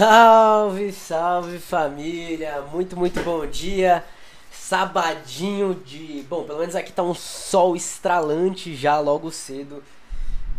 [0.00, 2.62] Salve, salve família!
[2.72, 4.02] Muito, muito bom dia!
[4.50, 6.24] Sabadinho de.
[6.26, 9.84] Bom, pelo menos aqui tá um sol estralante já logo cedo.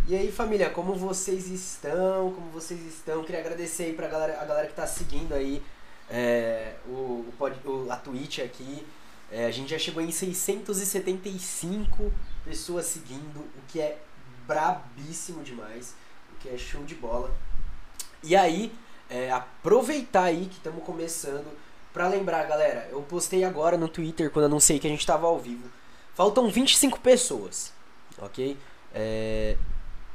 [0.08, 2.34] E aí, família, como vocês estão?
[2.34, 3.24] Como vocês estão?
[3.24, 5.60] Queria agradecer aí pra galera, a galera que tá seguindo aí
[6.08, 7.26] é, o,
[7.66, 8.86] o, a Twitch aqui.
[9.32, 12.14] É, a gente já chegou em 675
[12.46, 13.98] pessoas seguindo, o que é
[14.46, 15.96] brabíssimo demais,
[16.32, 17.36] o que é show de bola.
[18.24, 18.72] E aí,
[19.12, 21.46] é, aproveitar aí que estamos começando
[21.94, 25.38] para lembrar, galera, eu postei agora no Twitter quando anunciei que a gente estava ao
[25.38, 25.70] vivo.
[26.16, 27.74] Faltam 25 pessoas,
[28.18, 28.58] ok?
[28.94, 29.58] É,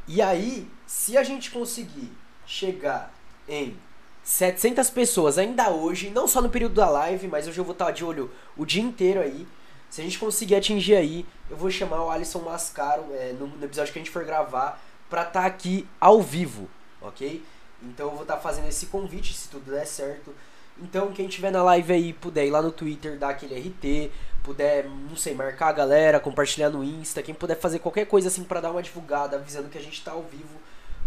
[0.08, 2.10] e aí, se a gente conseguir
[2.46, 3.12] chegar
[3.46, 3.76] em
[4.22, 7.90] 700 pessoas ainda hoje, não só no período da live, mas hoje eu vou estar
[7.90, 9.46] de olho o dia inteiro aí.
[9.90, 13.64] Se a gente conseguir atingir aí, eu vou chamar o Alisson Mascaro é, no, no,
[13.64, 16.68] episódio que a gente for gravar pra estar tá aqui ao vivo,
[17.00, 17.42] ok?
[17.86, 20.34] Então eu vou estar tá fazendo esse convite, se tudo der certo.
[20.78, 24.12] Então quem tiver na live aí, puder ir lá no Twitter, dar aquele RT,
[24.42, 28.44] puder, não sei, marcar a galera, compartilhar no Insta, quem puder fazer qualquer coisa assim
[28.44, 30.60] para dar uma divulgada, avisando que a gente tá ao vivo,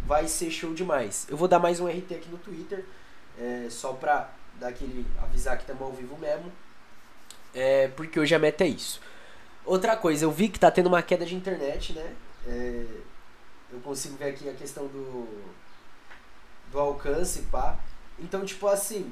[0.05, 1.27] vai ser show demais.
[1.29, 2.83] Eu vou dar mais um RT aqui no Twitter,
[3.39, 6.51] é, só pra dar aquele, avisar que estamos ao vivo mesmo.
[7.53, 9.00] É, porque hoje a meta é isso.
[9.65, 12.13] Outra coisa, eu vi que tá tendo uma queda de internet, né?
[12.48, 12.86] É,
[13.71, 15.27] eu consigo ver aqui a questão do
[16.71, 17.77] do alcance, pá.
[18.17, 19.11] Então, tipo assim,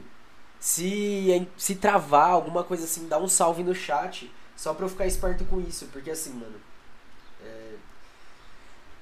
[0.59, 5.05] se, se travar alguma coisa assim, dá um salve no chat, só pra eu ficar
[5.05, 6.59] esperto com isso, porque assim, mano.
[7.43, 7.73] É,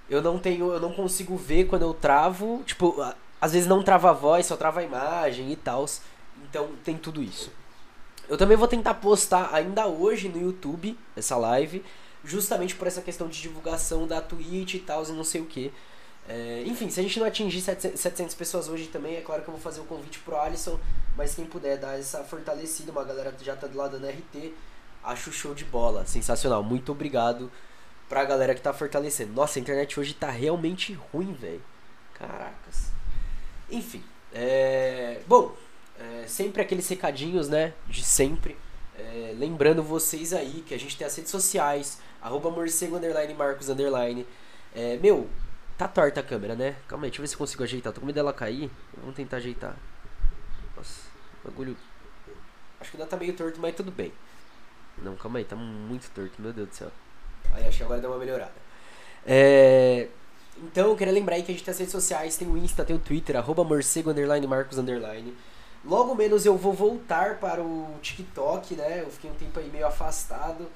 [0.10, 0.72] eu não tenho.
[0.72, 2.64] Eu não consigo ver quando eu travo.
[2.66, 2.96] Tipo,
[3.40, 5.86] às vezes não trava a voz, só trava a imagem e tal.
[6.44, 7.52] Então tem tudo isso.
[8.28, 11.84] Eu também vou tentar postar ainda hoje no YouTube essa live,
[12.24, 15.72] justamente por essa questão de divulgação da Twitch e tal, e não sei o que.
[16.28, 19.54] É, enfim, se a gente não atingir 700 pessoas hoje também, é claro que eu
[19.54, 20.80] vou fazer o convite pro Alisson,
[21.16, 24.52] mas quem puder dar essa fortalecida, uma galera já tá do lado da RT,
[25.04, 26.64] acho show de bola, sensacional.
[26.64, 27.52] Muito obrigado
[28.10, 29.34] pra galera que tá fortalecendo.
[29.34, 31.62] Nossa, a internet hoje tá realmente ruim, velho.
[32.16, 32.90] Caracas.
[33.70, 34.04] Enfim,
[34.34, 35.22] é...
[35.28, 35.56] bom,
[36.00, 38.58] é, sempre aqueles recadinhos, né, de sempre.
[38.98, 43.70] É, lembrando vocês aí que a gente tem as redes sociais, arroba morcego, underline, marcos,
[43.70, 44.26] underline.
[44.74, 45.28] É, meu,
[45.78, 46.76] Tá torta a câmera, né?
[46.88, 47.92] Calma aí, deixa eu ver se consigo ajeitar.
[47.92, 48.72] Tô com medo dela cair.
[48.98, 49.76] Vamos tentar ajeitar.
[50.76, 51.02] Nossa,
[51.44, 51.76] bagulho.
[52.80, 54.14] Acho que ainda tá meio torto, mas tudo bem.
[54.98, 56.92] Não, calma aí, tá muito torto, meu Deus do céu.
[57.52, 58.54] Aí acho que agora deu uma melhorada.
[59.26, 60.08] É...
[60.58, 62.86] Então eu queria lembrar aí que a gente tem as redes sociais, tem o Insta,
[62.86, 65.36] tem o Twitter, arroba morcego, underline, marcos, underline.
[65.84, 69.02] Logo menos eu vou voltar para o TikTok, né?
[69.02, 70.68] Eu fiquei um tempo aí meio afastado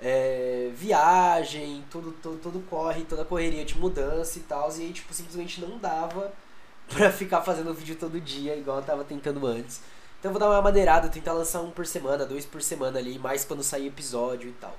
[0.00, 4.70] é, viagem, tudo, tudo, tudo corre, toda correria de mudança e tal.
[4.76, 6.32] E aí, tipo, simplesmente não dava
[6.88, 9.80] pra ficar fazendo vídeo todo dia, igual eu tava tentando antes.
[10.18, 13.18] Então eu vou dar uma maneirada, tentar lançar um por semana, dois por semana ali,
[13.18, 14.74] mais quando sair episódio e tal.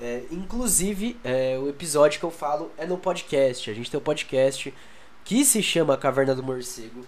[0.00, 3.70] É, inclusive, é, o episódio que eu falo é no podcast.
[3.70, 4.72] A gente tem um podcast
[5.24, 7.04] que se chama Caverna do Morcego.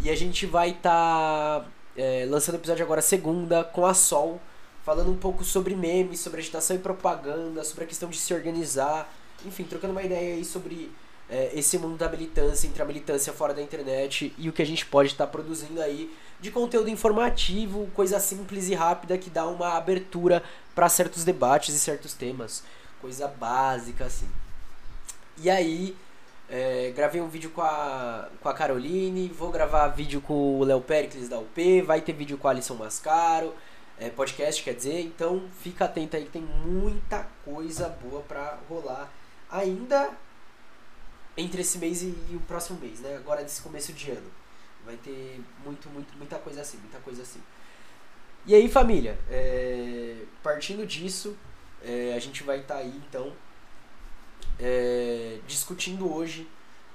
[0.00, 4.40] E a gente vai estar tá, é, lançando o episódio agora segunda com a Sol
[4.84, 9.12] falando um pouco sobre memes, sobre agitação e propaganda, sobre a questão de se organizar,
[9.44, 10.90] enfim, trocando uma ideia aí sobre
[11.30, 14.66] é, esse mundo da militância, entre a militância fora da internet e o que a
[14.66, 19.46] gente pode estar tá produzindo aí de conteúdo informativo, coisa simples e rápida que dá
[19.46, 20.42] uma abertura
[20.74, 22.64] para certos debates e certos temas,
[23.00, 24.28] coisa básica assim.
[25.38, 25.96] E aí,
[26.50, 30.80] é, gravei um vídeo com a, com a Caroline, vou gravar vídeo com o Léo
[30.80, 33.54] Pericles da UP, vai ter vídeo com a Alisson Mascaro
[33.98, 35.00] é, podcast, quer dizer.
[35.00, 39.12] Então fica atento aí que tem muita coisa boa pra rolar
[39.50, 40.10] ainda
[41.36, 43.16] entre esse mês e, e, o próximo mês, né?
[43.16, 44.30] Agora nesse começo de ano.
[44.84, 47.40] Vai ter muito, muito, muita coisa assim, muita coisa assim.
[48.44, 51.36] E aí, família, é, partindo disso,
[51.80, 53.32] é, a gente vai estar tá aí então
[54.58, 56.48] é, discutindo hoje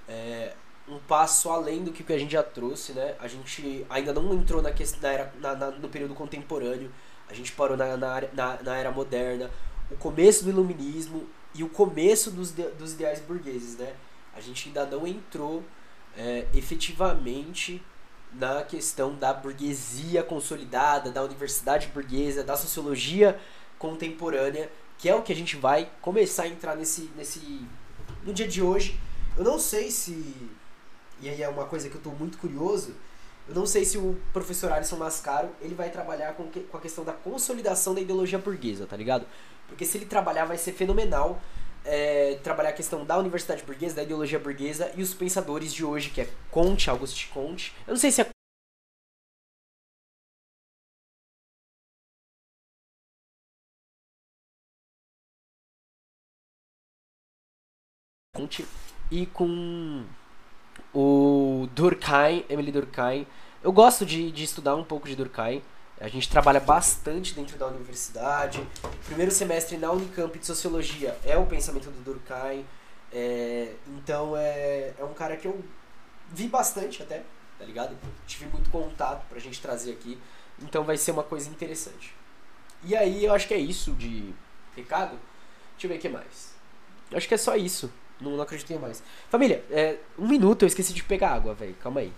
[0.07, 0.53] é,
[0.87, 3.15] um passo além do que a gente já trouxe, né?
[3.19, 6.91] A gente ainda não entrou na, na era, na, na, no período contemporâneo,
[7.29, 9.51] a gente parou na, na, na, na era moderna,
[9.91, 13.93] o começo do iluminismo e o começo dos, dos ideais burgueses, né?
[14.35, 15.63] A gente ainda não entrou
[16.15, 17.83] é, efetivamente
[18.33, 23.39] na questão da burguesia consolidada, da universidade burguesa, da sociologia
[23.79, 27.65] contemporânea, que é o que a gente vai começar a entrar nesse, nesse
[28.23, 28.99] no dia de hoje.
[29.37, 30.35] Eu não sei se
[31.21, 32.95] e aí é uma coisa que eu estou muito curioso,
[33.47, 36.81] eu não sei se o professor Alisson Mascaro ele vai trabalhar com, que, com a
[36.81, 39.25] questão da consolidação da ideologia burguesa, tá ligado?
[39.67, 41.41] Porque se ele trabalhar vai ser fenomenal
[41.87, 46.09] é, trabalhar a questão da universidade burguesa, da ideologia burguesa e os pensadores de hoje,
[46.09, 47.73] que é Conte, Auguste Conte.
[47.87, 48.27] Eu não sei se é
[58.35, 58.67] Conte
[59.09, 60.05] e com
[60.93, 63.27] o Durkheim, Emily Durkheim.
[63.63, 65.61] Eu gosto de, de estudar um pouco de Durkheim.
[65.99, 68.65] A gente trabalha bastante dentro da universidade.
[69.05, 72.65] Primeiro semestre na Unicamp de Sociologia é o pensamento do Durkheim.
[73.11, 75.63] É, então é, é um cara que eu
[76.29, 77.23] vi bastante até,
[77.57, 77.97] tá ligado?
[78.27, 80.19] Tive muito contato pra gente trazer aqui.
[80.61, 82.13] Então vai ser uma coisa interessante.
[82.83, 84.33] E aí eu acho que é isso de
[84.75, 85.17] recado.
[85.71, 86.53] Deixa eu ver o que mais.
[87.09, 87.91] Eu acho que é só isso.
[88.19, 89.03] Não, não acredito mais.
[89.29, 91.75] Família, é, um minuto eu esqueci de pegar água, velho.
[91.75, 92.11] Calma aí.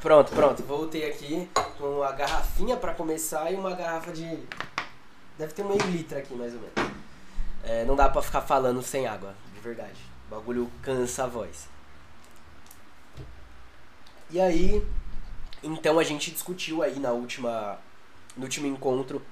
[0.00, 0.62] Pronto, pronto.
[0.62, 4.38] Voltei aqui com a garrafinha para começar e uma garrafa de.
[5.38, 6.92] Deve ter meio litro aqui, mais ou menos.
[7.62, 10.00] É, não dá pra ficar falando sem água, de verdade.
[10.26, 11.68] O bagulho cansa a voz.
[14.30, 14.84] E aí,
[15.62, 17.78] então a gente discutiu aí na última,
[18.36, 19.22] no último encontro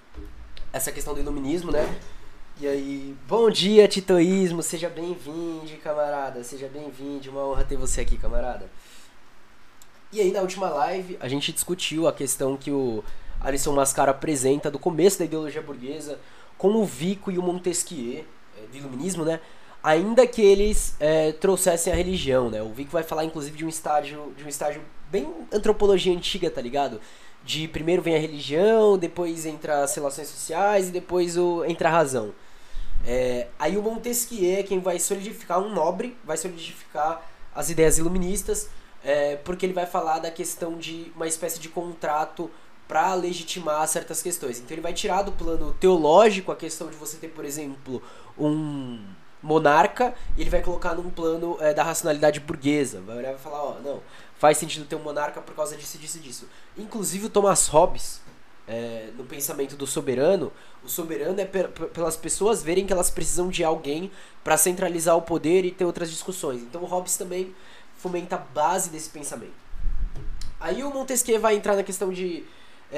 [0.72, 2.00] essa questão do iluminismo, né?
[2.58, 8.16] E aí, bom dia, titoísmo, seja bem-vindo, camarada, seja bem-vindo, uma honra ter você aqui,
[8.16, 8.70] camarada.
[10.12, 13.04] E aí na última live a gente discutiu a questão que o
[13.46, 16.18] Alisson Mascara apresenta do começo da ideologia burguesa
[16.58, 18.24] com o Vico e o Montesquieu,
[18.58, 19.38] é, do iluminismo, né?
[19.80, 22.60] Ainda que eles é, trouxessem a religião, né?
[22.60, 26.60] O Vico vai falar inclusive de um estágio, de um estágio bem antropologia antiga, tá
[26.60, 27.00] ligado?
[27.44, 31.92] De primeiro vem a religião, depois entra as relações sociais e depois o, entra a
[31.92, 32.34] razão.
[33.06, 37.22] É, aí o Montesquieu é quem vai solidificar um nobre, vai solidificar
[37.54, 38.68] as ideias iluministas
[39.06, 42.50] é, porque ele vai falar da questão de uma espécie de contrato
[42.88, 44.59] para legitimar certas questões.
[44.59, 48.03] Então ele vai tirar do plano teológico a questão de você ter, por exemplo,
[48.38, 49.05] um
[49.42, 53.01] monarca e ele vai colocar num plano é, da racionalidade burguesa.
[53.01, 54.01] Vai olhar e vai falar, ó, não,
[54.38, 56.49] faz sentido ter um monarca por causa disso, disso, disso.
[56.77, 58.20] Inclusive o Thomas Hobbes,
[58.68, 60.53] é, no pensamento do soberano,
[60.85, 64.11] o soberano é pelas pessoas verem que elas precisam de alguém
[64.42, 66.62] para centralizar o poder e ter outras discussões.
[66.62, 67.55] Então o Hobbes também
[67.96, 69.66] fomenta a base desse pensamento.
[70.61, 72.44] Aí o Montesquieu vai entrar na questão de.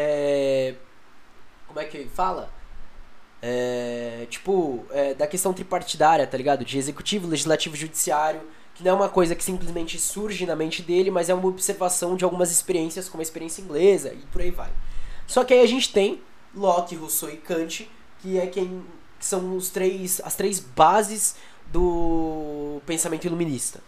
[0.01, 0.77] É,
[1.67, 2.49] como é que fala?
[3.43, 6.65] É, tipo, é, da questão tripartidária, tá ligado?
[6.65, 8.41] De executivo, legislativo e judiciário,
[8.77, 12.15] que não é uma coisa que simplesmente surge na mente dele, mas é uma observação
[12.15, 14.71] de algumas experiências, como a experiência inglesa e por aí vai.
[15.27, 16.23] Só que aí a gente tem
[16.55, 18.85] Locke, Rousseau e Kant, que é quem
[19.19, 21.35] que são os três, as três bases
[21.73, 23.83] do pensamento iluminista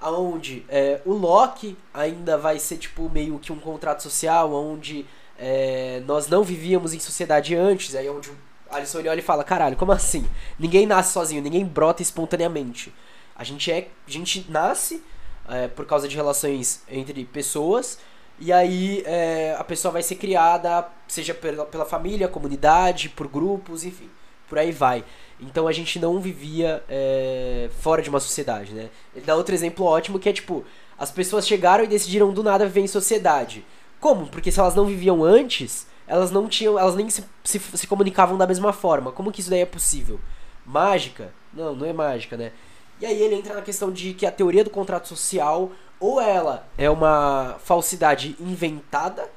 [0.00, 5.06] aonde é, o Loki ainda vai ser tipo meio que um contrato social, onde
[5.38, 8.36] é, nós não vivíamos em sociedade antes, aí onde o
[8.70, 10.26] Alisson olha e fala, caralho, como assim?
[10.58, 12.92] Ninguém nasce sozinho, ninguém brota espontaneamente.
[13.34, 15.02] A gente é, a gente nasce
[15.48, 17.98] é, por causa de relações entre pessoas
[18.38, 23.84] e aí é, a pessoa vai ser criada, seja pela, pela família, comunidade, por grupos,
[23.84, 24.10] enfim,
[24.48, 25.04] por aí vai.
[25.40, 28.90] Então a gente não vivia é, fora de uma sociedade, né?
[29.14, 30.64] Ele dá outro exemplo ótimo que é tipo,
[30.98, 33.64] as pessoas chegaram e decidiram do nada viver em sociedade.
[34.06, 34.28] Como?
[34.28, 38.38] Porque se elas não viviam antes, elas não tinham, elas nem se, se, se comunicavam
[38.38, 39.10] da mesma forma.
[39.10, 40.20] Como que isso daí é possível?
[40.64, 41.34] Mágica?
[41.52, 42.52] Não, não é mágica, né?
[43.00, 46.68] E aí ele entra na questão de que a teoria do contrato social, ou ela
[46.78, 49.28] é uma falsidade inventada,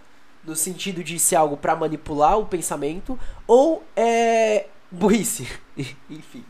[0.44, 5.48] no sentido de ser algo para manipular o pensamento, ou é burrice.
[6.08, 6.46] Enfim.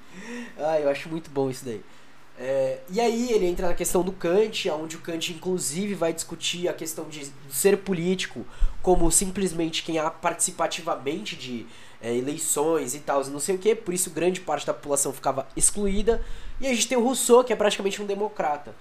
[0.58, 1.82] Ah, eu acho muito bom isso daí.
[2.42, 6.70] É, e aí ele entra na questão do Kant, onde o Kant inclusive vai discutir
[6.70, 8.46] a questão de ser político
[8.82, 11.66] como simplesmente quem há participativamente de
[12.02, 15.50] é, eleições e tal, não sei o que, por isso grande parte da população ficava
[15.54, 16.24] excluída.
[16.62, 18.74] E a gente tem o Rousseau, que é praticamente um democrata.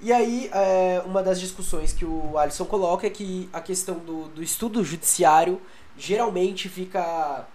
[0.00, 4.28] E aí, é, uma das discussões que o Alisson coloca é que a questão do,
[4.28, 5.60] do estudo judiciário
[5.96, 7.46] geralmente fica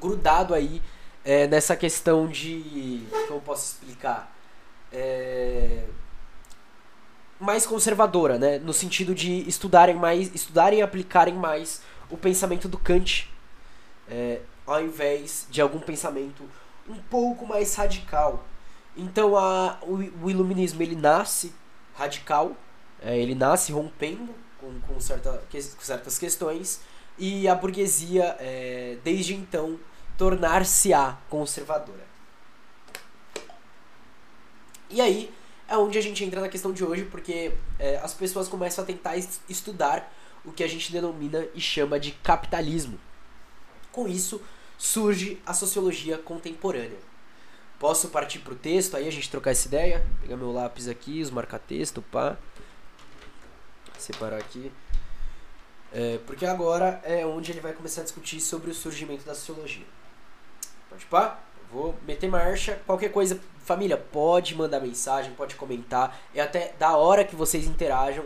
[0.00, 0.80] grudado aí
[1.24, 3.06] é, nessa questão de.
[3.28, 4.34] Como posso explicar?
[4.92, 5.84] É,
[7.38, 8.58] mais conservadora, né?
[8.58, 13.28] No sentido de estudarem mais, estudarem e aplicarem mais o pensamento do Kant,
[14.08, 16.44] é, ao invés de algum pensamento
[16.88, 18.44] um pouco mais radical.
[18.96, 21.52] Então a, o, o iluminismo ele nasce
[21.94, 22.52] radical,
[23.00, 26.80] é, ele nasce rompendo com, com, certa, com certas questões
[27.18, 29.78] e a burguesia é, desde então
[30.16, 32.06] tornar-se-á conservadora.
[34.90, 35.32] E aí
[35.68, 38.86] é onde a gente entra na questão de hoje, porque é, as pessoas começam a
[38.86, 39.16] tentar
[39.48, 40.12] estudar
[40.44, 42.98] o que a gente denomina e chama de capitalismo.
[43.90, 44.42] Com isso,
[44.76, 46.98] surge a sociologia contemporânea.
[47.78, 50.06] Posso partir para o texto, aí a gente trocar essa ideia?
[50.20, 52.36] Pegar meu lápis aqui, os marca-texto, pá.
[53.98, 54.70] Separar aqui.
[55.92, 59.84] É, porque agora é onde ele vai começar a discutir sobre o surgimento da sociologia.
[60.92, 61.38] Pode pá?
[61.72, 62.78] Vou meter marcha.
[62.86, 66.20] Qualquer coisa, família, pode mandar mensagem, pode comentar.
[66.34, 68.24] É até da hora que vocês interajam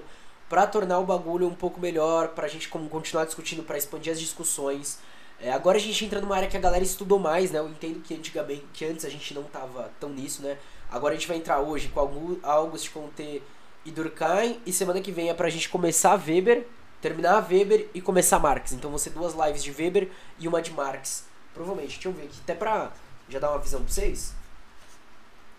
[0.48, 4.98] para tornar o bagulho um pouco melhor, pra gente continuar discutindo, para expandir as discussões.
[5.40, 7.60] É, agora a gente entra numa área que a galera estudou mais, né?
[7.60, 10.58] Eu entendo que antigamente, que antes a gente não tava tão nisso, né?
[10.90, 12.00] Agora a gente vai entrar hoje com
[12.42, 13.42] August Comte
[13.84, 16.66] e Durkheim e semana que vem é pra gente começar Weber,
[17.00, 18.72] terminar Weber e começar Marx.
[18.72, 21.25] Então vão ser duas lives de Weber e uma de Marx.
[21.56, 22.92] Provavelmente, deixa eu ver aqui, até pra
[23.28, 24.34] já dar uma visão pra vocês.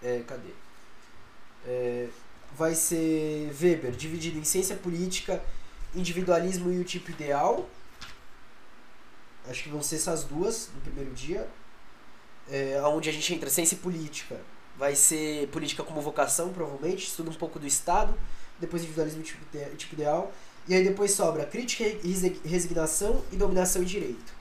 [0.01, 0.51] É, cadê?
[1.65, 2.07] É,
[2.55, 5.43] vai ser Weber dividido em ciência política,
[5.95, 7.67] individualismo e o tipo ideal
[9.49, 11.47] Acho que vão ser essas duas no primeiro dia.
[12.49, 14.39] É, onde a gente entra ciência política.
[14.77, 17.07] Vai ser política como vocação, provavelmente.
[17.07, 18.13] Estuda um pouco do Estado.
[18.59, 20.31] Depois individualismo e tipo, tipo ideal.
[20.67, 21.83] E aí depois sobra crítica
[22.43, 24.36] resignação e dominação e direito.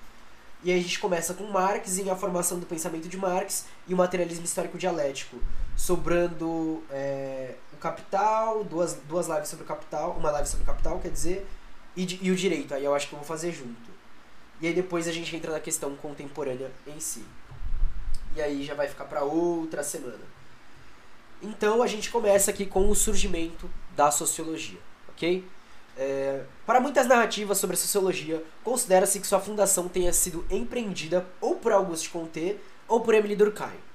[0.67, 3.95] E aí a gente começa com Marx e a formação do pensamento de Marx e
[3.95, 5.37] o materialismo histórico dialético.
[5.77, 10.99] Sobrando é, o capital, duas, duas lives sobre o capital, uma live sobre o capital,
[10.99, 11.47] quer dizer,
[11.97, 12.75] e, e o direito.
[12.75, 13.93] Aí eu acho que eu vou fazer junto.
[14.61, 17.25] E aí depois a gente entra na questão contemporânea em si.
[18.35, 20.25] E aí já vai ficar para outra semana.
[21.41, 25.47] Então a gente começa aqui com o surgimento da sociologia, ok?
[25.99, 31.57] É, para muitas narrativas sobre a sociologia, considera-se que sua fundação tenha sido empreendida ou
[31.57, 33.87] por Auguste Comte ou por Emile Durkheim.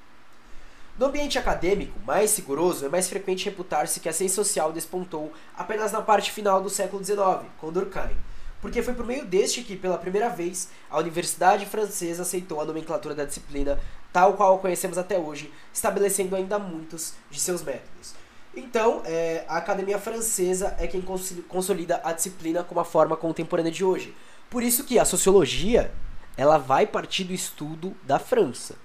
[0.98, 5.92] No ambiente acadêmico, mais seguro, é mais frequente reputar-se que a ciência social despontou apenas
[5.92, 8.16] na parte final do século XIX, com Durkheim,
[8.62, 13.16] porque foi por meio deste que, pela primeira vez, a Universidade Francesa aceitou a nomenclatura
[13.16, 13.80] da disciplina,
[14.12, 18.21] tal qual a conhecemos até hoje, estabelecendo ainda muitos de seus métodos.
[18.56, 21.04] Então, é, a Academia Francesa é quem
[21.48, 24.16] consolida a disciplina como a forma contemporânea de hoje.
[24.50, 25.94] Por isso que a sociologia,
[26.36, 28.76] ela vai partir do estudo da França.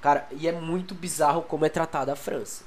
[0.00, 2.64] Cara, e é muito bizarro como é tratada a França.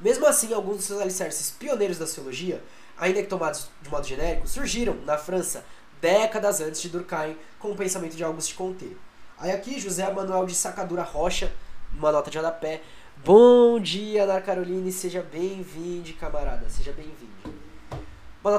[0.00, 2.62] Mesmo assim, alguns dos seus alicerces pioneiros da sociologia
[2.98, 5.64] ainda que tomados de modo genérico, surgiram na França
[6.00, 8.96] décadas antes de Durkheim com o pensamento de Auguste Comte.
[9.38, 11.52] Aí aqui, José Manuel de Sacadura Rocha,
[11.92, 12.82] uma nota de rodapé.
[13.24, 17.54] Bom dia, Ana Caroline, seja bem-vindo, camarada, seja bem-vindo.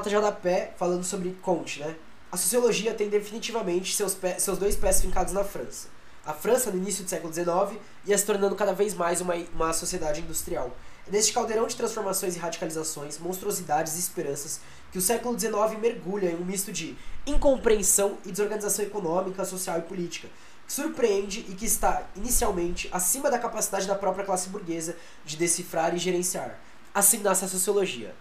[0.08, 1.94] De rodapé falando sobre Comte, né?
[2.32, 5.86] A sociologia tem definitivamente seus, pé, seus dois pés fincados na França.
[6.24, 9.72] A França, no início do século XIX, ia se tornando cada vez mais uma, uma
[9.72, 10.74] sociedade industrial
[11.10, 16.34] Neste caldeirão de transformações e radicalizações, monstruosidades e esperanças, que o século XIX mergulha em
[16.34, 20.28] um misto de incompreensão e desorganização econômica, social e política,
[20.66, 25.98] surpreende e que está, inicialmente, acima da capacidade da própria classe burguesa de decifrar e
[25.98, 26.58] gerenciar.
[26.94, 28.14] Assim nasce a sociologia.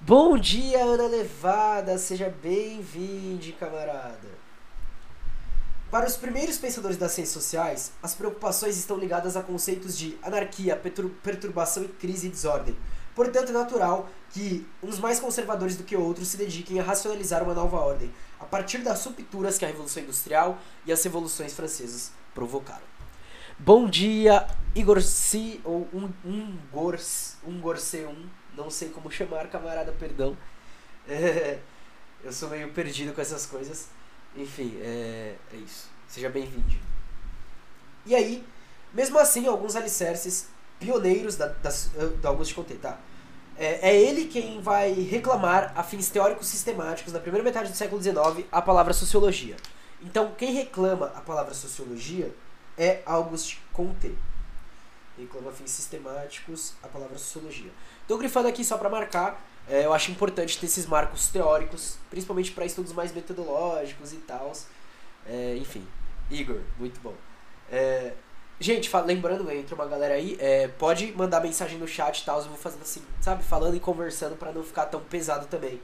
[0.00, 4.42] Bom dia, Ana Levada, seja bem-vindo, camarada.
[5.90, 10.74] Para os primeiros pensadores das ciências sociais, as preocupações estão ligadas a conceitos de anarquia,
[11.22, 12.76] perturbação e crise e desordem.
[13.14, 17.52] Portanto, é natural que uns mais conservadores do que outros se dediquem a racionalizar uma
[17.52, 18.10] nova ordem,
[18.42, 22.82] a partir das rupturas que a Revolução Industrial e as revoluções francesas provocaram.
[23.56, 28.12] Bom dia, Igor C, ou um, um Gors, um Gorse1,
[28.56, 30.36] não sei como chamar, camarada, perdão.
[31.08, 31.60] É,
[32.24, 33.88] eu sou meio perdido com essas coisas.
[34.34, 35.88] Enfim, é, é isso.
[36.08, 36.76] Seja bem-vindo.
[38.04, 38.44] E aí,
[38.92, 40.48] mesmo assim, alguns alicerces
[40.80, 42.98] pioneiros da, das, da Augusto Comte, tá?
[43.58, 48.02] É, é, ele quem vai reclamar, a fins teóricos sistemáticos, na primeira metade do século
[48.02, 49.56] XIX, a palavra sociologia.
[50.00, 52.34] Então, quem reclama a palavra sociologia
[52.76, 54.16] é Auguste Comte.
[55.18, 57.70] Reclama a fins sistemáticos a palavra sociologia.
[58.00, 62.50] Estou grifando aqui só para marcar é, eu acho importante ter esses marcos teóricos, principalmente
[62.52, 64.52] para estudos mais metodológicos e tal.
[65.26, 65.86] É, enfim,
[66.30, 67.14] Igor, muito bom.
[67.70, 68.12] É,
[68.62, 72.48] gente, lembrando, entra uma galera aí, é, pode mandar mensagem no chat e tal, eu
[72.48, 75.80] vou fazendo assim, sabe, falando e conversando para não ficar tão pesado também.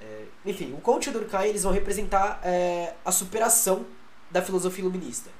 [0.00, 3.86] É, enfim, o Conte e o Durkheim eles vão representar é, a superação
[4.30, 5.30] da filosofia iluminista.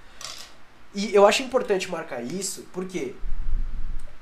[0.94, 3.14] E eu acho importante marcar isso, porque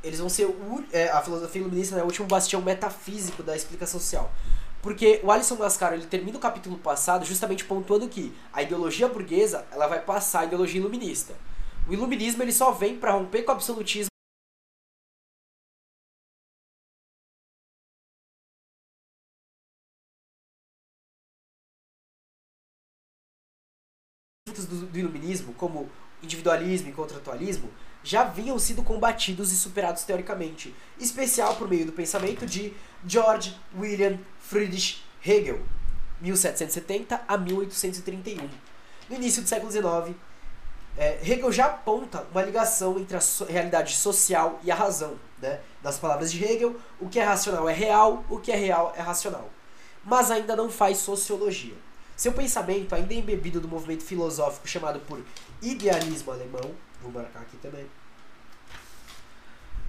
[0.03, 3.57] eles vão ser o, é, a filosofia iluminista é né, o último bastião metafísico da
[3.57, 4.31] explicação social.
[4.81, 9.67] Porque o Alisson Mascaro ele termina o capítulo passado justamente pontuando que a ideologia burguesa
[9.73, 11.35] ela vai passar a ideologia iluminista.
[11.89, 14.09] O iluminismo ele só vem para romper com o absolutismo
[24.67, 25.91] do, do iluminismo como
[26.23, 27.71] individualismo e contratualismo,
[28.03, 32.75] já haviam sido combatidos e superados teoricamente, especial por meio do pensamento de
[33.07, 35.63] George William Friedrich Hegel,
[36.21, 38.49] 1770 a 1831.
[39.09, 40.17] No início do século XIX,
[40.99, 45.15] é, Hegel já aponta uma ligação entre a so realidade social e a razão.
[45.41, 45.61] Né?
[45.81, 49.01] Nas palavras de Hegel, o que é racional é real, o que é real é
[49.01, 49.49] racional.
[50.05, 51.75] Mas ainda não faz sociologia.
[52.17, 55.23] Seu pensamento, ainda é embebido do movimento filosófico chamado por
[55.63, 57.87] idealismo alemão, vou marcar aqui também,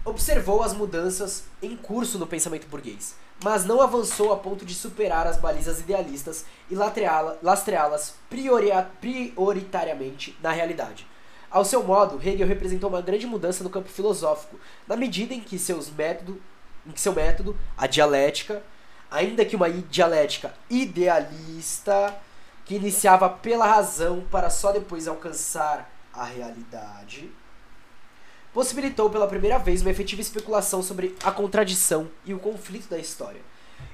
[0.06, 5.26] observou as mudanças em curso no pensamento burguês, mas não avançou a ponto de superar
[5.26, 11.08] as balizas idealistas e lastreá-las prioritariamente na realidade.
[11.50, 15.58] Ao seu modo, Hegel representou uma grande mudança no campo filosófico, na medida em que,
[15.58, 16.40] seus método,
[16.86, 18.62] em que seu método, a dialética,
[19.10, 22.16] ainda que uma dialética idealista,
[22.66, 27.32] que iniciava pela razão para só depois alcançar a realidade,
[28.54, 33.42] possibilitou pela primeira vez uma efetiva especulação sobre a contradição e o conflito da história.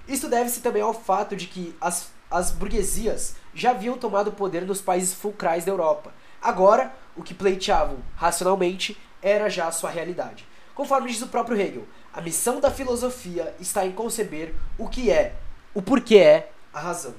[0.08, 4.82] Isso deve-se também ao fato de que as, as burguesias já haviam tomado poder nos
[4.82, 6.14] países fulcrais da Europa.
[6.42, 10.48] Agora, o que pleiteavam racionalmente era já a sua realidade.
[10.74, 15.36] Conforme diz o próprio Hegel, a missão da filosofia está em conceber o que é,
[15.74, 17.16] o porquê é a razão.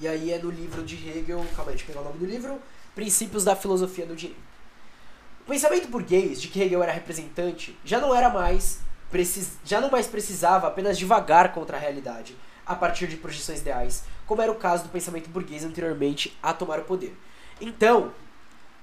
[0.00, 2.26] E aí é no livro de Hegel, calma aí, deixa eu pegar o nome do
[2.26, 2.60] livro,
[2.94, 4.47] Princípios da Filosofia do Direito.
[5.48, 8.80] O pensamento burguês de que Hegel era representante já não era mais
[9.10, 9.52] precis...
[9.64, 14.42] já não mais precisava apenas divagar contra a realidade a partir de projeções ideais, como
[14.42, 17.16] era o caso do pensamento burguês anteriormente a tomar o poder.
[17.62, 18.12] Então,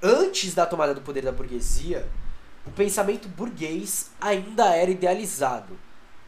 [0.01, 2.09] antes da tomada do poder da burguesia,
[2.65, 5.77] o pensamento burguês ainda era idealizado.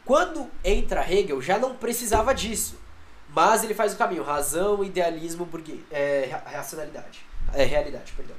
[0.06, 2.80] Quando entra Hegel, já não precisava disso.
[3.28, 8.36] Mas ele faz o caminho, razão, idealismo, burguês, é, racionalidade, é, realidade, perdão.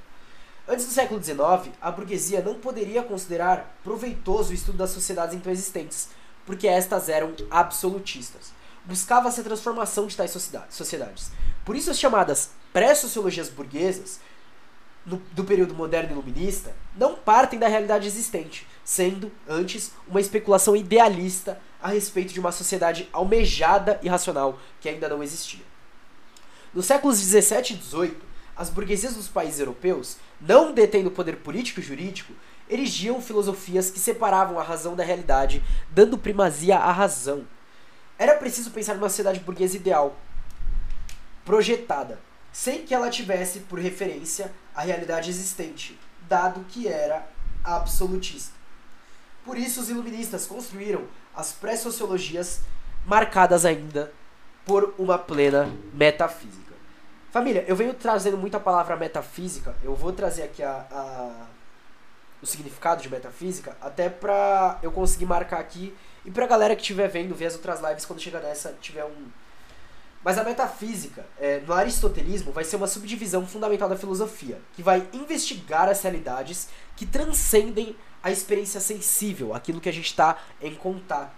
[0.70, 5.50] Antes do século XIX, a burguesia não poderia considerar proveitoso o estudo das sociedades então
[5.50, 6.10] existentes,
[6.44, 8.52] porque estas eram absolutistas.
[8.84, 11.32] Buscava-se a transformação de tais sociedades.
[11.64, 14.20] Por isso, as chamadas pré-sociologias burguesas,
[15.06, 21.58] no, do período moderno iluminista, não partem da realidade existente, sendo, antes, uma especulação idealista
[21.82, 25.64] a respeito de uma sociedade almejada e racional que ainda não existia.
[26.74, 31.82] Nos séculos 17 e 18, as burguesias dos países europeus, não detendo poder político e
[31.82, 32.32] jurídico,
[32.68, 37.44] erigiam filosofias que separavam a razão da realidade, dando primazia à razão.
[38.18, 40.16] Era preciso pensar numa sociedade burguesa ideal,
[41.44, 42.18] projetada,
[42.52, 45.98] sem que ela tivesse por referência a realidade existente,
[46.28, 47.26] dado que era
[47.64, 48.54] absolutista.
[49.44, 52.60] Por isso, os iluministas construíram as pré-sociologias
[53.06, 54.12] marcadas ainda
[54.66, 56.67] por uma plena metafísica.
[57.30, 59.76] Família, eu venho trazendo muito a palavra metafísica.
[59.82, 61.46] Eu vou trazer aqui a, a
[62.40, 67.08] o significado de metafísica, até pra eu conseguir marcar aqui e pra galera que estiver
[67.08, 69.26] vendo, ver as outras lives quando chegar nessa, tiver um.
[70.22, 75.06] Mas a metafísica, é, no aristotelismo, vai ser uma subdivisão fundamental da filosofia, que vai
[75.12, 81.32] investigar as realidades que transcendem a experiência sensível, aquilo que a gente está em contato.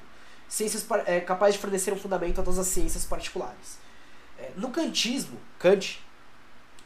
[0.49, 3.80] Ciências é, capazes de fornecer um fundamento a todas as ciências particulares.
[4.41, 6.03] É, no kantismo, Kant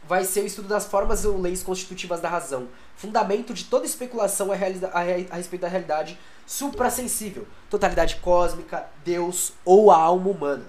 [0.02, 4.50] vai ser o estudo das formas ou leis constitutivas da razão, fundamento de toda especulação
[4.52, 10.66] a, a, a respeito da realidade suprassensível, totalidade cósmica, Deus ou a alma humana,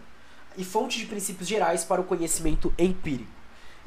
[0.56, 3.32] e fonte de princípios gerais para o conhecimento empírico.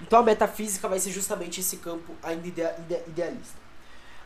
[0.01, 3.59] Então a metafísica vai ser justamente esse campo ainda idealista.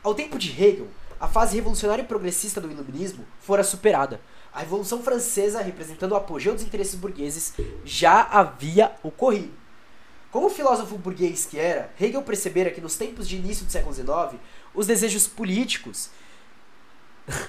[0.02, 0.88] Ao tempo de Hegel,
[1.20, 4.20] a fase revolucionária e progressista do iluminismo fora superada,
[4.52, 9.52] a Revolução Francesa, representando o apogeu dos interesses burgueses, já havia ocorrido.
[10.30, 14.40] Como filósofo burguês que era, Hegel percebera que nos tempos de início do século XIX,
[14.74, 16.10] os desejos políticos.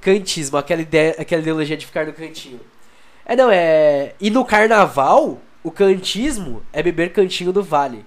[0.00, 2.60] Cantismo, aquela, ideia, aquela ideologia de ficar no cantinho.
[3.24, 4.14] É, não, é.
[4.20, 8.06] E no carnaval, o cantismo é beber cantinho do vale.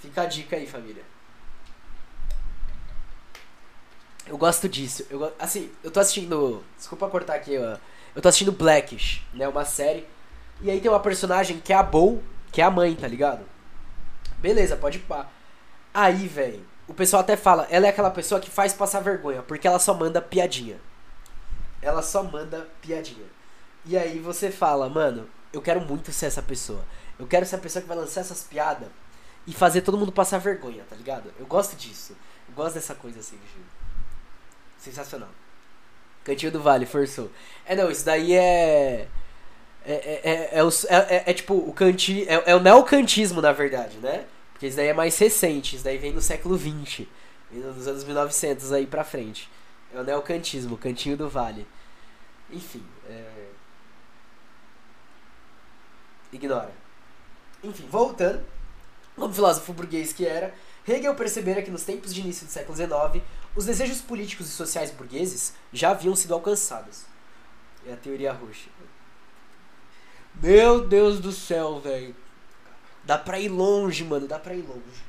[0.00, 1.02] Fica a dica aí, família.
[4.28, 5.06] Eu gosto disso.
[5.10, 6.62] Eu, assim, eu tô assistindo.
[6.76, 7.78] Desculpa cortar aqui, ó.
[8.14, 9.48] Eu tô assistindo Blackish, né?
[9.48, 10.06] Uma série.
[10.60, 13.44] E aí tem uma personagem que é a Bo, que é a mãe, tá ligado?
[14.38, 15.28] Beleza, pode pá.
[15.94, 19.66] Aí, velho, o pessoal até fala, ela é aquela pessoa que faz passar vergonha, porque
[19.66, 20.78] ela só manda piadinha.
[21.80, 23.26] Ela só manda piadinha.
[23.84, 26.84] E aí você fala, mano, eu quero muito ser essa pessoa.
[27.18, 28.88] Eu quero ser a pessoa que vai lançar essas piadas
[29.46, 31.32] e fazer todo mundo passar vergonha, tá ligado?
[31.38, 32.16] Eu gosto disso.
[32.48, 33.77] Eu gosto dessa coisa assim, gente.
[34.78, 35.28] Sensacional.
[36.24, 37.30] Cantinho do Vale, forçou.
[37.66, 39.08] É, não, isso daí é.
[39.84, 43.52] É, é, é, é, é- é- é tipo o canti, é, é o neocantismo, na
[43.52, 44.26] verdade, né?
[44.52, 47.06] Porque isso daí é mais recente, isso daí vem no século XX,
[47.52, 49.48] nos anos 1900 aí pra frente.
[49.94, 51.66] É o neocantismo, o cantinho do vale.
[52.50, 53.24] Enfim, é...
[56.32, 56.72] ignora.
[57.62, 58.44] Enfim, voltando,
[59.16, 60.54] como filósofo burguês que era,
[60.86, 63.22] Hegel percebera que nos tempos de início do século XIX,
[63.58, 67.02] os desejos políticos e sociais burgueses já haviam sido alcançados.
[67.84, 68.70] É a teoria roxa.
[70.40, 72.14] Meu Deus do céu, velho.
[73.02, 75.02] Dá pra ir longe, mano, dá pra ir longe.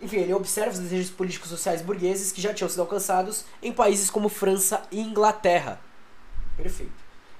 [0.00, 3.72] Enfim, ele observa os desejos políticos e sociais burgueses que já tinham sido alcançados em
[3.72, 5.80] países como França e Inglaterra.
[6.56, 6.92] Perfeito.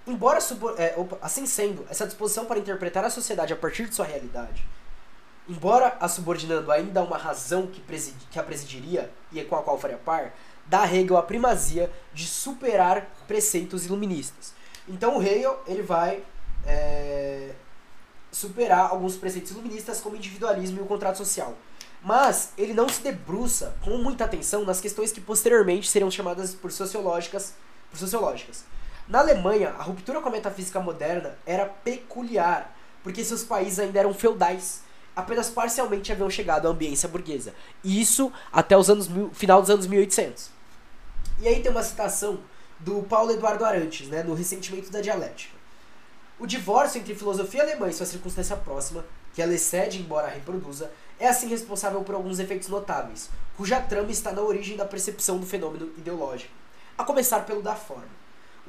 [0.04, 0.40] Embora,
[0.76, 4.66] é, assim sendo, essa disposição para interpretar a sociedade a partir de sua realidade,
[5.48, 7.80] embora a subordinando ainda a uma razão que,
[8.28, 10.34] que a presidiria e com a qual faria par,
[10.66, 14.54] dá a Hegel a primazia de superar preceitos iluministas.
[14.88, 16.22] Então o Hegel ele vai
[16.66, 17.50] é,
[18.30, 21.54] superar alguns preceitos iluministas como individualismo e o contrato social.
[22.02, 26.70] Mas ele não se debruça com muita atenção nas questões que posteriormente seriam chamadas por
[26.70, 27.54] sociológicas,
[27.90, 28.64] por sociológicas.
[29.08, 34.12] Na Alemanha, a ruptura com a metafísica moderna era peculiar, porque seus países ainda eram
[34.12, 34.82] feudais,
[35.18, 37.52] apenas parcialmente haviam chegado à ambiência burguesa.
[37.82, 40.48] Isso até os anos final dos anos 1800.
[41.40, 42.38] E aí tem uma citação
[42.78, 45.56] do Paulo Eduardo Arantes, né, no Ressentimento da Dialética.
[46.38, 49.04] O divórcio entre filosofia alemã e sua circunstância próxima,
[49.34, 54.30] que ela excede embora reproduza, é assim responsável por alguns efeitos notáveis, cuja trama está
[54.30, 56.54] na origem da percepção do fenômeno ideológico,
[56.96, 58.18] a começar pelo da forma.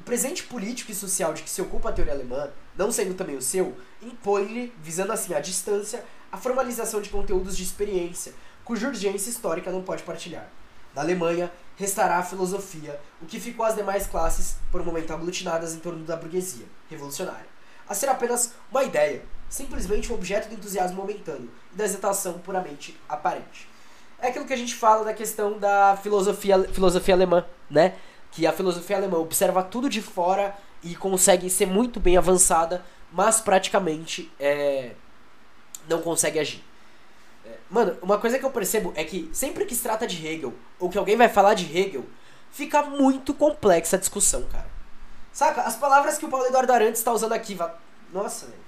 [0.00, 3.36] O presente político e social de que se ocupa a teoria alemã, não sendo também
[3.36, 6.02] o seu, impõe-lhe, visando assim a distância,
[6.32, 10.48] a formalização de conteúdos de experiência, cuja urgência histórica não pode partilhar.
[10.94, 15.74] Na Alemanha, restará a filosofia, o que ficou às demais classes, por um momento aglutinadas
[15.74, 17.46] em torno da burguesia revolucionária,
[17.88, 22.98] a ser apenas uma ideia, simplesmente um objeto de entusiasmo momentâneo e da excitação puramente
[23.08, 23.68] aparente.
[24.20, 27.94] É aquilo que a gente fala da questão da filosofia, filosofia alemã, né?
[28.30, 33.40] Que a filosofia alemã observa tudo de fora e consegue ser muito bem avançada, mas
[33.40, 34.92] praticamente é,
[35.90, 36.64] não consegue agir.
[37.44, 40.54] É, Mano, uma coisa que eu percebo é que sempre que se trata de Hegel,
[40.78, 42.06] ou que alguém vai falar de Hegel,
[42.50, 44.68] fica muito complexa a discussão, cara.
[45.32, 45.62] Saca?
[45.62, 47.54] As palavras que o Paulo Eduardo Arantes está usando aqui.
[47.54, 47.74] va-
[48.12, 48.58] Nossa, velho.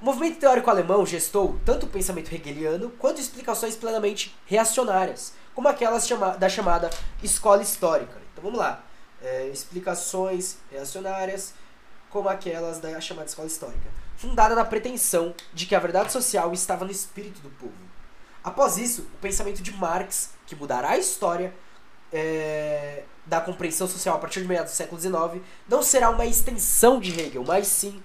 [0.00, 6.06] O movimento teórico alemão gestou tanto o pensamento hegeliano quanto explicações plenamente reacionárias, como aquelas
[6.06, 6.88] chama da chamada
[7.20, 8.16] escola histórica.
[8.32, 8.84] Então vamos lá.
[9.20, 11.52] É, explicações reacionárias,
[12.10, 16.84] como aquelas da chamada escola histórica, fundada na pretensão de que a verdade social estava
[16.84, 17.72] no espírito do povo.
[18.42, 21.54] Após isso, o pensamento de Marx, que mudará a história
[22.12, 26.98] é, da compreensão social a partir de meados do século XIX, não será uma extensão
[26.98, 28.02] de Hegel, mas sim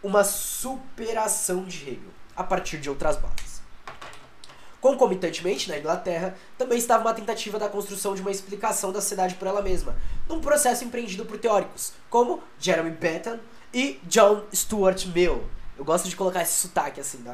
[0.00, 3.60] uma superação de Hegel, a partir de outras bases.
[4.80, 9.48] Concomitantemente, na Inglaterra, também estava uma tentativa da construção de uma explicação da sociedade por
[9.48, 9.96] ela mesma,
[10.28, 13.40] num processo empreendido por teóricos, como Jeremy Bentham
[13.72, 15.44] e John Stuart Mill.
[15.76, 17.24] Eu gosto de colocar esse sotaque assim,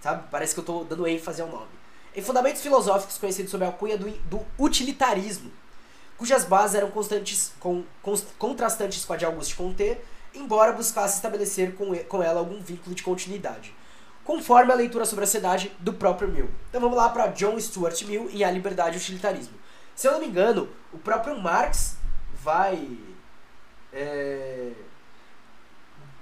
[0.00, 0.24] sabe?
[0.30, 1.68] Parece que eu estou dando ênfase ao nome.
[2.14, 5.50] Em fundamentos filosóficos conhecidos sob a alcunha do, do utilitarismo,
[6.16, 7.84] cujas bases eram constantes, com,
[8.38, 9.98] contrastantes com a de Auguste Comte,
[10.34, 13.74] embora buscasse estabelecer com, e- com ela algum vínculo de continuidade,
[14.24, 16.50] conforme a leitura sobre a sociedade do próprio Mill.
[16.70, 19.54] Então vamos lá para John Stuart Mill em A Liberdade e o Utilitarismo.
[19.94, 21.96] Se eu não me engano, o próprio Marx
[22.42, 22.96] vai
[23.92, 24.72] é,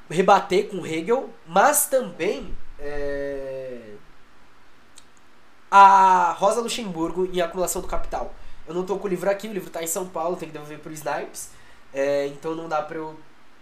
[0.09, 3.95] rebater com Hegel, mas também é,
[5.71, 8.35] a Rosa Luxemburgo em Acumulação do Capital.
[8.67, 10.53] Eu não tô com o livro aqui, o livro tá em São Paulo, tem que
[10.53, 11.51] devolver pro Snipes,
[11.93, 13.19] é, então não dá pra eu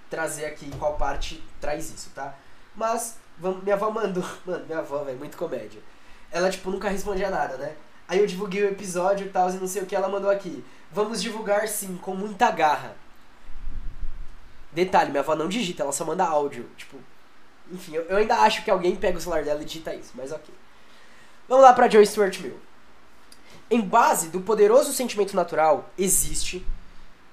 [0.09, 2.35] trazer aqui qual parte traz isso, tá?
[2.75, 5.81] Mas, vamos, minha avó mandou, mano, minha avó, velho, muito comédia.
[6.31, 7.75] Ela, tipo, nunca respondia nada, né?
[8.07, 10.65] Aí eu divulguei o episódio e tal, e não sei o que ela mandou aqui.
[10.91, 12.95] Vamos divulgar sim, com muita garra.
[14.73, 16.69] Detalhe, minha avó não digita, ela só manda áudio.
[16.77, 16.97] Tipo,
[17.71, 20.33] enfim, eu, eu ainda acho que alguém pega o celular dela e digita isso, mas
[20.33, 20.55] ok.
[21.49, 22.59] Vamos lá pra Joe Stuart Mill.
[23.71, 26.67] Em base do poderoso sentimento natural, existe,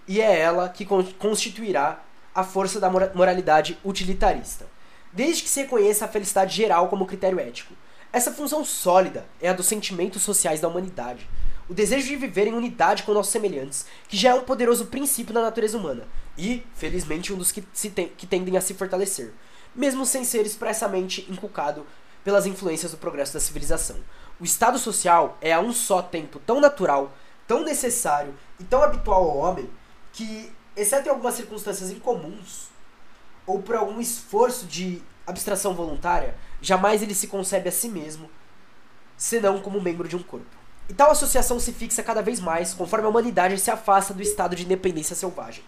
[0.07, 1.99] e é ela que con- constituirá
[2.33, 4.65] a força da mora- moralidade utilitarista,
[5.11, 7.73] desde que se reconheça a felicidade geral como critério ético.
[8.11, 11.27] Essa função sólida é a dos sentimentos sociais da humanidade,
[11.69, 15.33] o desejo de viver em unidade com nossos semelhantes, que já é um poderoso princípio
[15.33, 19.31] da natureza humana, e, felizmente, um dos que, se que tendem a se fortalecer,
[19.75, 21.85] mesmo sem ser expressamente inculcado
[22.23, 23.97] pelas influências do progresso da civilização.
[24.39, 27.15] O estado social é a um só tempo tão natural,
[27.47, 29.69] tão necessário e tão habitual ao homem
[30.11, 32.69] que, exceto em algumas circunstâncias incomuns,
[33.45, 38.29] ou por algum esforço de abstração voluntária, jamais ele se concebe a si mesmo,
[39.15, 40.58] senão como membro de um corpo.
[40.89, 44.55] E tal associação se fixa cada vez mais conforme a humanidade se afasta do estado
[44.55, 45.63] de independência selvagem.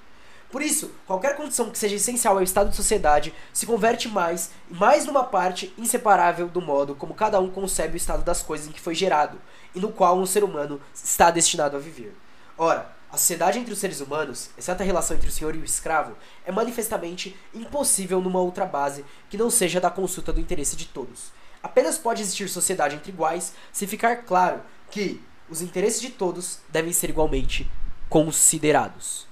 [0.51, 4.73] Por isso, qualquer condição que seja essencial ao estado de sociedade se converte mais e
[4.73, 8.71] mais numa parte inseparável do modo como cada um concebe o estado das coisas em
[8.71, 9.39] que foi gerado
[9.75, 12.13] e no qual um ser humano está destinado a viver.
[12.57, 15.63] Ora, a sociedade entre os seres humanos, exceto a relação entre o senhor e o
[15.63, 20.87] escravo, é manifestamente impossível numa outra base que não seja da consulta do interesse de
[20.87, 21.31] todos.
[21.63, 24.61] Apenas pode existir sociedade entre iguais se ficar claro
[24.91, 27.69] que os interesses de todos devem ser igualmente
[28.09, 29.27] considerados.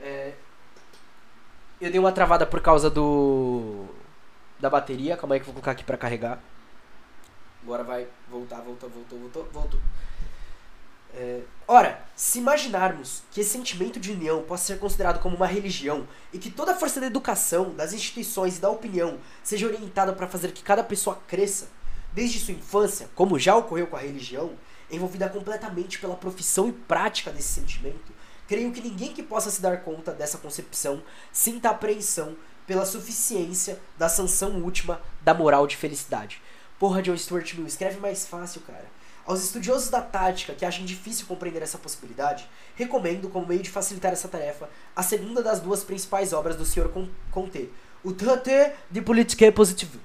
[0.00, 0.34] É...
[1.80, 3.86] Eu dei uma travada por causa do.
[4.58, 5.16] da bateria.
[5.16, 6.40] Calma aí que eu vou colocar aqui pra carregar.
[7.62, 9.80] Agora vai voltar, voltou, voltou, voltou, voltou.
[11.14, 11.42] É...
[11.66, 16.38] Ora, se imaginarmos que esse sentimento de união possa ser considerado como uma religião e
[16.38, 20.52] que toda a força da educação, das instituições e da opinião seja orientada para fazer
[20.52, 21.68] que cada pessoa cresça,
[22.12, 24.52] desde sua infância, como já ocorreu com a religião,
[24.90, 28.12] envolvida completamente pela profissão e prática desse sentimento,
[28.46, 32.36] creio que ninguém que possa se dar conta dessa concepção sinta apreensão
[32.66, 36.40] pela suficiência da sanção última da moral de felicidade.
[36.78, 38.86] Porra, John Stuart Mill, escreve mais fácil, cara.
[39.26, 44.12] Aos estudiosos da tática que acham difícil compreender essa possibilidade, recomendo, como meio de facilitar
[44.12, 46.88] essa tarefa, a segunda das duas principais obras do Sr.
[47.30, 47.70] Comte,
[48.02, 50.00] o Traité de Politique Positive.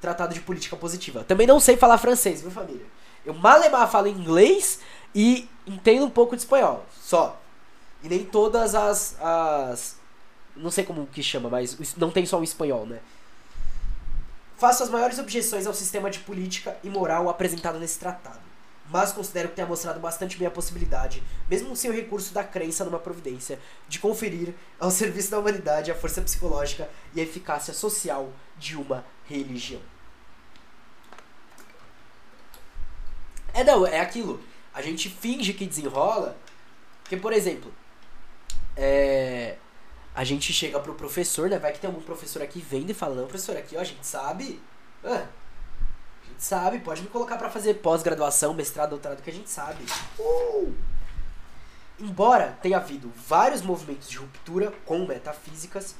[0.00, 1.22] Tratado de Política Positiva.
[1.24, 2.86] Também não sei falar francês, viu, família?
[3.28, 4.80] Eu malemar falo inglês
[5.14, 7.38] e entendo um pouco de espanhol, só.
[8.02, 9.98] E nem todas as, as
[10.56, 13.00] não sei como que chama, mas não tem só um espanhol, né?
[14.56, 18.40] Faço as maiores objeções ao sistema de política e moral apresentado nesse tratado,
[18.88, 22.82] mas considero que tenha mostrado bastante bem a possibilidade, mesmo sem o recurso da crença
[22.82, 23.60] numa providência,
[23.90, 29.04] de conferir ao serviço da humanidade a força psicológica e a eficácia social de uma
[29.26, 29.82] religião.
[33.58, 34.40] É não, é aquilo.
[34.72, 36.36] A gente finge que desenrola,
[37.02, 37.74] porque por exemplo,
[38.76, 39.56] é,
[40.14, 41.58] a gente chega pro professor, né?
[41.58, 44.06] Vai que tem algum professor aqui vendo e fala, não, professor, aqui ó, a gente
[44.06, 44.62] sabe.
[45.02, 45.26] Ah,
[46.22, 49.84] a gente sabe, pode me colocar para fazer pós-graduação, mestrado, doutorado, que a gente sabe.
[50.20, 50.72] Uh!
[51.98, 55.96] Embora tenha havido vários movimentos de ruptura com metafísicas,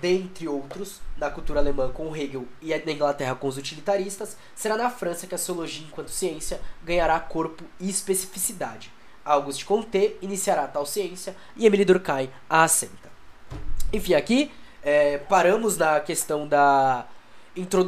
[0.00, 4.90] dentre outros, na cultura alemã com Hegel e na Inglaterra com os utilitaristas, será na
[4.90, 8.92] França que a sociologia enquanto ciência ganhará corpo e especificidade.
[9.24, 13.10] Auguste Comte iniciará tal ciência e Emile Durkheim a assenta.
[13.92, 14.50] Enfim, aqui
[14.82, 17.06] é, paramos na questão da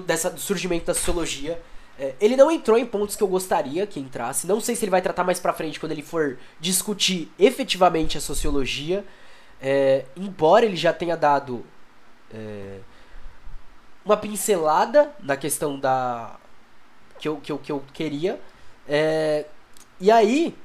[0.07, 1.61] dessa, do surgimento da sociologia.
[1.99, 4.47] É, ele não entrou em pontos que eu gostaria que entrasse.
[4.47, 8.21] Não sei se ele vai tratar mais pra frente quando ele for discutir efetivamente a
[8.21, 9.05] sociologia.
[9.61, 11.65] É, embora ele já tenha dado
[12.33, 12.81] é,
[14.05, 16.37] uma pincelada na questão da
[17.19, 18.41] que eu, que eu, que eu queria.
[18.89, 19.47] É,
[20.01, 20.57] e aí,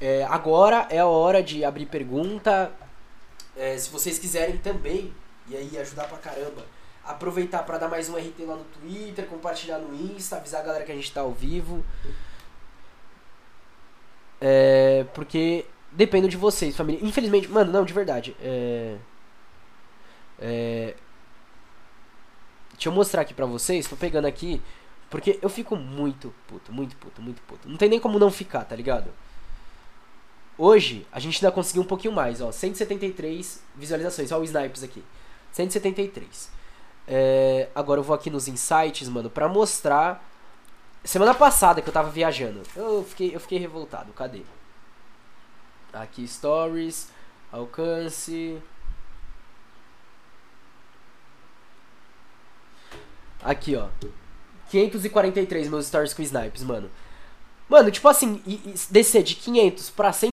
[0.00, 2.70] é, agora é a hora de abrir pergunta.
[3.56, 5.12] É, se vocês quiserem também,
[5.48, 6.64] e aí ajudar pra caramba,
[7.04, 10.84] aproveitar para dar mais um RT lá no Twitter, compartilhar no Insta, avisar a galera
[10.84, 11.84] que a gente tá ao vivo.
[14.40, 17.04] É, porque dependo de vocês, família.
[17.04, 18.36] Infelizmente, mano, não, de verdade.
[18.40, 18.96] É,
[20.38, 20.94] é,
[22.72, 24.62] deixa eu mostrar aqui pra vocês, tô pegando aqui,
[25.10, 27.68] porque eu fico muito puto, muito puto, muito puto.
[27.68, 29.10] Não tem nem como não ficar, tá ligado?
[30.56, 32.50] Hoje, a gente ainda conseguiu um pouquinho mais, ó.
[32.50, 34.32] 173 visualizações.
[34.32, 35.04] Ó o Snipes aqui.
[35.52, 36.50] 173.
[37.06, 40.26] É, agora eu vou aqui nos insights, mano, pra mostrar...
[41.04, 42.60] Semana passada que eu tava viajando.
[42.74, 44.12] Eu fiquei, eu fiquei revoltado.
[44.12, 44.42] Cadê?
[45.92, 47.08] Aqui, stories.
[47.52, 48.60] Alcance.
[53.42, 53.88] Aqui, ó.
[54.70, 56.90] 543 meus stories com snipes, mano.
[57.68, 58.42] Mano, tipo assim,
[58.90, 60.30] descer de 500 pra 100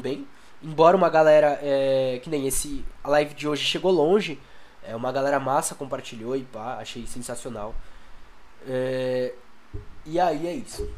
[0.00, 0.26] bem.
[0.62, 4.40] Embora uma galera, é, que nem esse, a live de hoje chegou longe,
[4.82, 7.74] é, uma galera massa compartilhou e pá, achei sensacional.
[8.66, 9.34] É,
[10.06, 10.88] e aí é isso.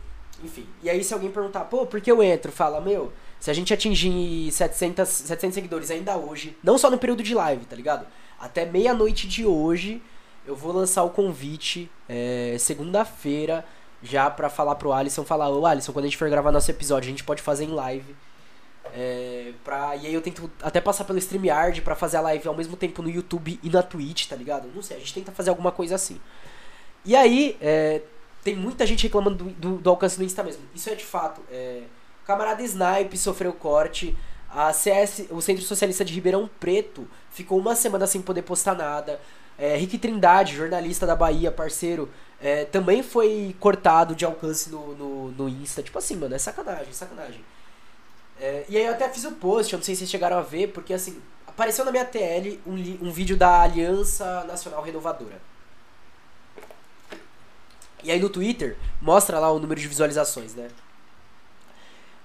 [0.43, 2.51] Enfim, e aí se alguém perguntar, pô, por que eu entro?
[2.51, 7.23] Fala, meu, se a gente atingir 700, 700 seguidores ainda hoje, não só no período
[7.23, 8.07] de live, tá ligado?
[8.39, 10.03] Até meia-noite de hoje,
[10.47, 13.65] eu vou lançar o convite, é, segunda-feira,
[14.03, 17.09] já pra falar pro Alisson, falar, ô Alisson, quando a gente for gravar nosso episódio,
[17.09, 18.17] a gente pode fazer em live.
[18.93, 22.57] É, pra, e aí eu tento até passar pelo StreamYard pra fazer a live ao
[22.57, 24.69] mesmo tempo no YouTube e na Twitch, tá ligado?
[24.75, 26.21] Não sei, a gente tenta fazer alguma coisa assim.
[27.05, 28.03] E aí, é,
[28.43, 30.63] tem muita gente reclamando do, do, do, alcance do Insta mesmo.
[30.75, 31.41] Isso é de fato.
[31.51, 31.83] É,
[32.27, 34.17] camarada Snipe sofreu corte.
[34.53, 39.21] A CS, o Centro Socialista de Ribeirão Preto, ficou uma semana sem poder postar nada.
[39.57, 42.09] É, Rick Trindade, jornalista da Bahia, parceiro,
[42.41, 45.83] é, também foi cortado de alcance no, no, no, Insta.
[45.83, 47.45] Tipo assim, mano, é sacanagem, sacanagem.
[48.41, 50.43] É, e aí eu até fiz o post, eu não sei se vocês chegaram a
[50.43, 52.75] ver, porque assim, apareceu na minha TL um,
[53.07, 55.50] um vídeo da Aliança Nacional Renovadora.
[58.03, 60.69] E aí no Twitter, mostra lá o número de visualizações, né?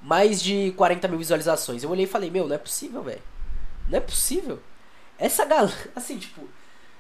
[0.01, 1.83] Mais de 40 mil visualizações.
[1.83, 3.21] Eu olhei e falei, meu, não é possível, velho.
[3.89, 4.59] Não é possível.
[5.17, 6.47] Essa galera, assim, tipo,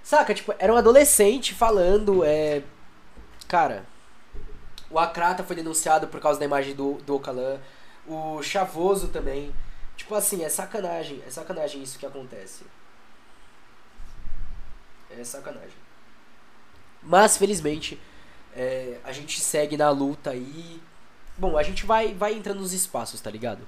[0.05, 2.61] Saca, tipo, era um adolescente falando, é.
[3.47, 3.83] Cara,
[4.87, 7.59] o Akrata foi denunciado por causa da imagem do, do Ocalan.
[8.05, 9.51] O Chavoso também.
[9.97, 11.23] Tipo assim, é sacanagem.
[11.25, 12.65] É sacanagem isso que acontece.
[15.09, 15.77] É sacanagem.
[17.01, 17.99] Mas, felizmente,
[18.55, 20.81] é, a gente segue na luta aí.
[21.37, 23.67] Bom, a gente vai, vai entrando nos espaços, tá ligado?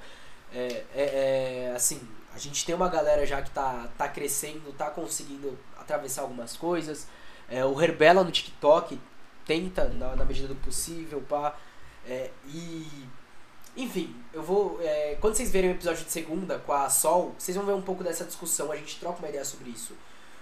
[0.53, 2.01] É, é, é, assim,
[2.33, 7.07] a gente tem uma galera já que tá, tá crescendo, tá conseguindo atravessar algumas coisas.
[7.49, 8.99] É, o Herbela no TikTok
[9.45, 11.55] tenta, na, na medida do possível, pá.
[12.05, 12.87] É, e.
[13.75, 14.79] Enfim, eu vou.
[14.81, 17.81] É, quando vocês verem o episódio de segunda com a Sol, vocês vão ver um
[17.81, 18.71] pouco dessa discussão.
[18.71, 19.93] A gente troca uma ideia sobre isso.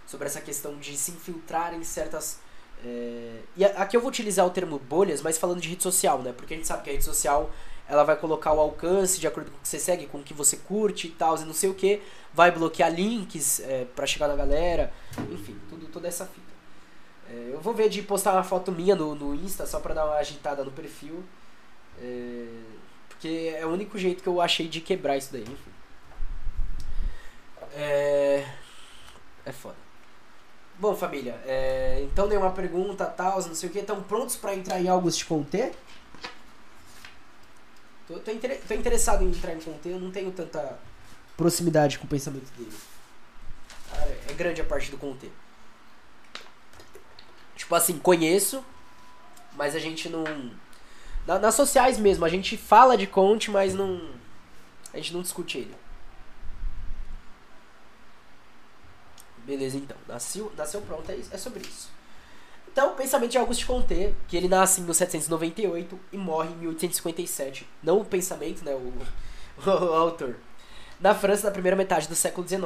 [0.08, 2.40] Sobre essa questão de se infiltrar em certas.
[2.84, 6.34] É, e aqui eu vou utilizar o termo bolhas, mas falando de rede social, né?
[6.36, 7.52] Porque a gente sabe que a rede social
[7.88, 10.34] ela vai colocar o alcance de acordo com o que você segue, com o que
[10.34, 12.02] você curte e tal, e não sei o que,
[12.34, 14.92] vai bloquear links é, para chegar na galera,
[15.32, 16.46] enfim, tudo, toda essa fita.
[17.30, 20.06] É, eu vou ver de postar uma foto minha no, no Insta só pra dar
[20.06, 21.24] uma agitada no perfil,
[22.02, 22.48] é,
[23.08, 25.72] porque é o único jeito que eu achei de quebrar isso daí, enfim.
[27.74, 28.48] É,
[29.46, 29.85] é foda.
[30.78, 34.54] Bom, família, é, então dei uma pergunta, tal, não sei o que, estão prontos para
[34.54, 35.74] entrar em algo te conter?
[38.08, 38.60] Tô, tô, inter...
[38.68, 40.78] tô interessado em entrar em Conte, eu não tenho tanta
[41.36, 42.74] proximidade com o pensamento dele.
[44.30, 45.32] É grande a parte do Conte.
[47.56, 48.64] Tipo assim, conheço,
[49.54, 50.24] mas a gente não.
[51.26, 54.10] Na, nas sociais mesmo, a gente fala de Conte, mas não.
[54.94, 55.76] A gente não discute ele.
[59.46, 59.98] Beleza, então.
[60.08, 61.90] Nasceu, nasceu pronto, é, é sobre isso.
[62.72, 67.66] Então, o pensamento de Auguste Comte, que ele nasce em 1798 e morre em 1857.
[67.82, 68.92] Não o pensamento, né, o,
[69.62, 70.36] o, o autor.
[71.00, 72.62] Na França, na primeira metade do século XIX.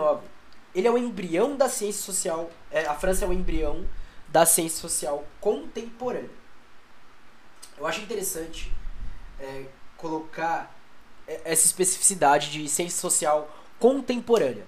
[0.74, 2.50] Ele é o embrião da ciência social.
[2.72, 3.86] É, a França é o embrião
[4.28, 6.30] da ciência social contemporânea.
[7.78, 8.72] Eu acho interessante
[9.40, 9.66] é,
[9.98, 10.76] colocar
[11.28, 13.50] é, essa especificidade de ciência social
[13.80, 14.66] contemporânea.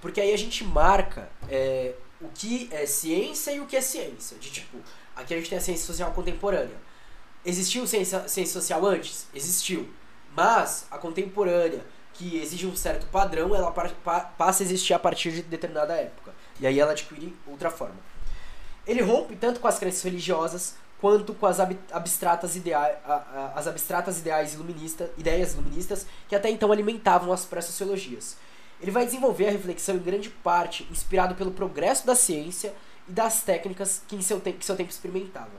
[0.00, 4.36] Porque aí a gente marca é, o que é ciência e o que é ciência.
[4.38, 4.78] De tipo,
[5.16, 6.76] aqui a gente tem a ciência social contemporânea.
[7.44, 9.26] Existiu ciência, ciência social antes?
[9.34, 9.88] Existiu.
[10.36, 14.98] Mas a contemporânea, que exige um certo padrão, ela pa, pa, passa a existir a
[14.98, 16.34] partir de determinada época.
[16.58, 17.96] E aí ela adquire outra forma.
[18.86, 23.00] Ele rompe tanto com as crenças religiosas quanto com as abstratas, idea
[23.54, 28.36] as abstratas ideais iluminista, ideias iluministas que até então alimentavam as pré-sociologias.
[28.80, 32.72] Ele vai desenvolver a reflexão em grande parte inspirado pelo progresso da ciência
[33.08, 35.50] e das técnicas que, em seu, que seu tempo experimentava.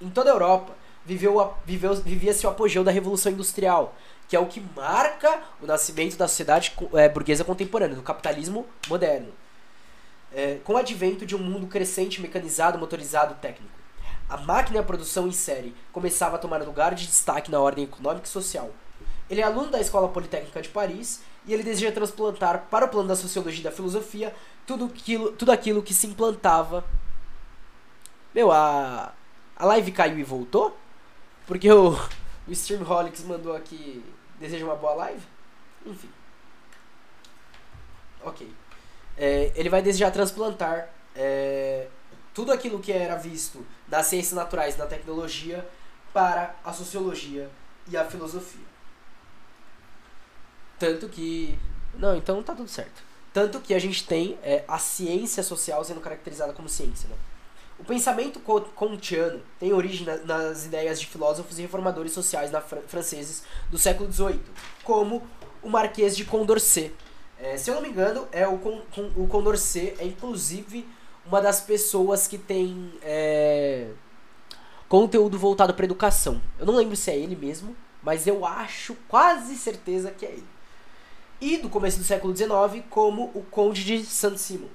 [0.00, 3.94] Em toda a Europa, viveu, viveu, vivia-se o apogeu da Revolução Industrial,
[4.28, 9.32] que é o que marca o nascimento da sociedade é, burguesa contemporânea, do capitalismo moderno.
[10.34, 13.82] É, com o advento de um mundo crescente, mecanizado, motorizado, técnico.
[14.28, 17.84] A máquina e a produção em série começava a tomar lugar de destaque na ordem
[17.84, 18.70] econômica e social.
[19.28, 23.08] Ele é aluno da Escola Politécnica de Paris e ele deseja transplantar para o plano
[23.08, 24.34] da sociologia e da filosofia
[24.66, 26.84] tudo aquilo, tudo aquilo que se implantava.
[28.34, 29.12] Meu, a,
[29.56, 30.76] a live caiu e voltou?
[31.46, 31.92] Porque o,
[32.46, 34.04] o Streamholics mandou aqui.
[34.38, 35.22] Deseja uma boa live?
[35.84, 36.08] Enfim.
[38.24, 38.50] Ok.
[39.16, 41.88] É, ele vai desejar transplantar é,
[42.32, 45.68] tudo aquilo que era visto das ciências naturais da tecnologia
[46.12, 47.50] para a sociologia
[47.88, 48.64] e a filosofia.
[50.82, 51.56] Kanto que.
[51.94, 53.04] Não, então tá tudo certo.
[53.32, 57.08] Tanto que a gente tem é, a ciência social sendo caracterizada como ciência.
[57.08, 57.14] Né?
[57.78, 58.40] O pensamento
[58.76, 64.12] kantiano tem origem na, nas ideias de filósofos e reformadores sociais na, franceses do século
[64.12, 64.40] XVIII,
[64.82, 65.22] como
[65.62, 66.92] o Marquês de Condorcet.
[67.38, 68.54] É, se eu não me engano, é o,
[69.16, 70.84] o Condorcet é inclusive
[71.24, 73.86] uma das pessoas que tem é,
[74.88, 76.42] conteúdo voltado para educação.
[76.58, 80.51] Eu não lembro se é ele mesmo, mas eu acho quase certeza que é ele
[81.42, 84.68] e do começo do século XIX como o Conde de Saint-Simon,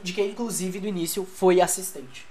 [0.00, 2.24] de quem inclusive no início foi assistente.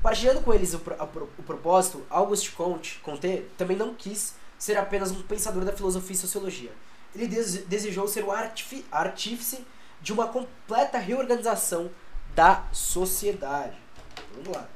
[0.00, 0.94] Partilhando com eles o, pro,
[1.36, 6.18] o propósito, Auguste Comte, Comte também não quis ser apenas um pensador da filosofia e
[6.18, 6.72] sociologia.
[7.12, 8.30] Ele desejou ser o
[8.92, 9.66] artífice
[10.00, 11.90] de uma completa reorganização
[12.36, 13.76] da sociedade.
[14.32, 14.68] Vamos lá.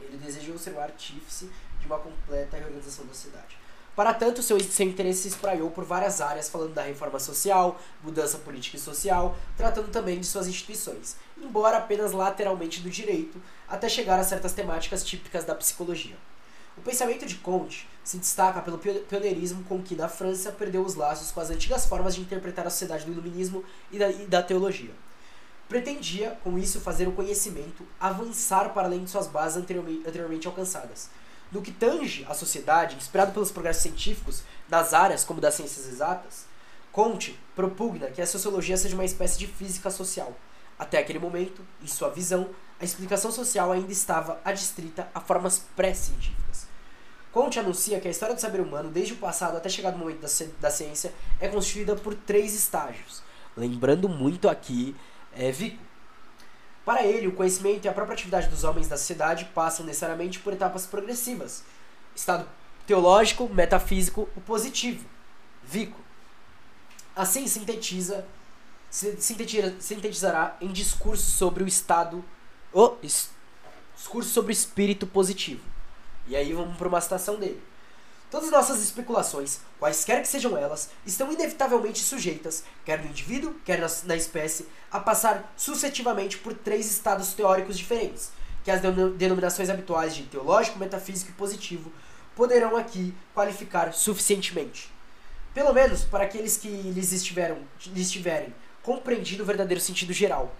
[0.00, 3.61] Ele desejou ser o artífice de uma completa reorganização da sociedade.
[3.94, 8.38] Para tanto, seu, seu interesse se espraiou por várias áreas, falando da reforma social, mudança
[8.38, 14.18] política e social, tratando também de suas instituições, embora apenas lateralmente do direito, até chegar
[14.18, 16.16] a certas temáticas típicas da psicologia.
[16.74, 21.30] O pensamento de Comte se destaca pelo pioneirismo com que, na França, perdeu os laços
[21.30, 24.90] com as antigas formas de interpretar a sociedade do iluminismo e da, e da teologia.
[25.68, 31.10] Pretendia, com isso, fazer o conhecimento avançar para além de suas bases anteriormente, anteriormente alcançadas.
[31.52, 36.46] No que tange a sociedade, inspirado pelos progressos científicos nas áreas como das ciências exatas,
[36.92, 40.36] Comte propugna que a sociologia seja uma espécie de física social.
[40.78, 46.66] Até aquele momento, em sua visão, a explicação social ainda estava adstrita a formas pré-científicas.
[47.32, 50.20] Comte anuncia que a história do saber humano, desde o passado até chegar no momento
[50.60, 53.22] da, ciência, é constituída por três estágios.
[53.56, 54.94] Lembrando muito aqui
[55.34, 55.91] é, Vico.
[56.84, 60.52] Para ele, o conhecimento e a própria atividade dos homens da sociedade passam necessariamente por
[60.52, 61.62] etapas progressivas.
[62.14, 62.48] Estado
[62.86, 65.06] teológico, metafísico, o positivo.
[65.62, 66.00] Vico.
[67.14, 68.26] Assim sintetiza,
[68.90, 72.24] sintetiza sintetizará em discurso sobre o estado.
[73.94, 75.62] Discurso sobre o espírito positivo.
[76.26, 77.62] E aí vamos para uma citação dele.
[78.32, 83.78] Todas as nossas especulações, quaisquer que sejam elas, estão inevitavelmente sujeitas, quer no indivíduo, quer
[84.04, 88.32] na, espécie, a passar sucessivamente por três estados teóricos diferentes,
[88.64, 88.80] que as
[89.18, 91.92] denominações habituais de teológico, metafísico e positivo
[92.34, 94.90] poderão aqui qualificar suficientemente.
[95.52, 97.58] Pelo menos para aqueles que lhes, estiveram,
[97.88, 100.56] lhes tiverem compreendido o verdadeiro sentido geral.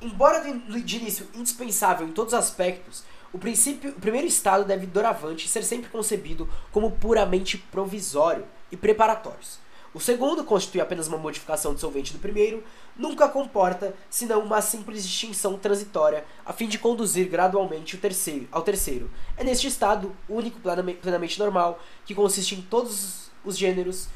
[0.00, 3.02] Embora de início indispensável em todos os aspectos,
[3.32, 9.58] o, princípio, o primeiro estado deve doravante ser sempre concebido como puramente provisório e preparatórios.
[9.94, 12.62] O segundo constitui apenas uma modificação dissolvente do primeiro,
[12.96, 18.62] nunca comporta senão uma simples distinção transitória a fim de conduzir gradualmente o terceiro, ao
[18.62, 19.10] terceiro.
[19.36, 24.08] É neste estado, único plenamente normal, que consiste em todos os gêneros,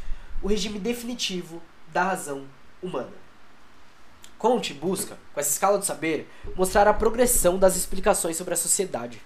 [0.43, 2.45] o regime definitivo da razão
[2.83, 3.22] humana.
[4.43, 9.23] Conte busca, com essa escala do saber, mostrar a progressão das explicações sobre a sociedade.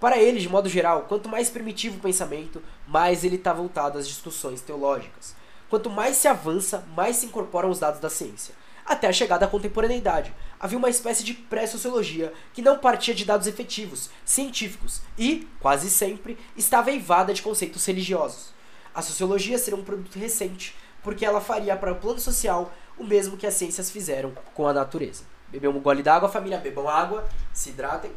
[0.00, 4.08] Para ele, de modo geral, quanto mais primitivo o pensamento, mais ele está voltado às
[4.08, 5.36] discussões teológicas.
[5.68, 8.52] Quanto mais se avança, mais se incorporam os dados da ciência.
[8.84, 13.46] Até a chegada à contemporaneidade, havia uma espécie de pré-sociologia que não partia de dados
[13.46, 18.52] efetivos, científicos, e, quase sempre, estava eivada de conceitos religiosos.
[18.92, 20.74] A sociologia seria um produto recente,
[21.04, 24.74] porque ela faria para o plano social o mesmo que as ciências fizeram com a
[24.74, 25.24] natureza.
[25.48, 28.12] Beber um gole d'água, família, bebam água, se hidratem.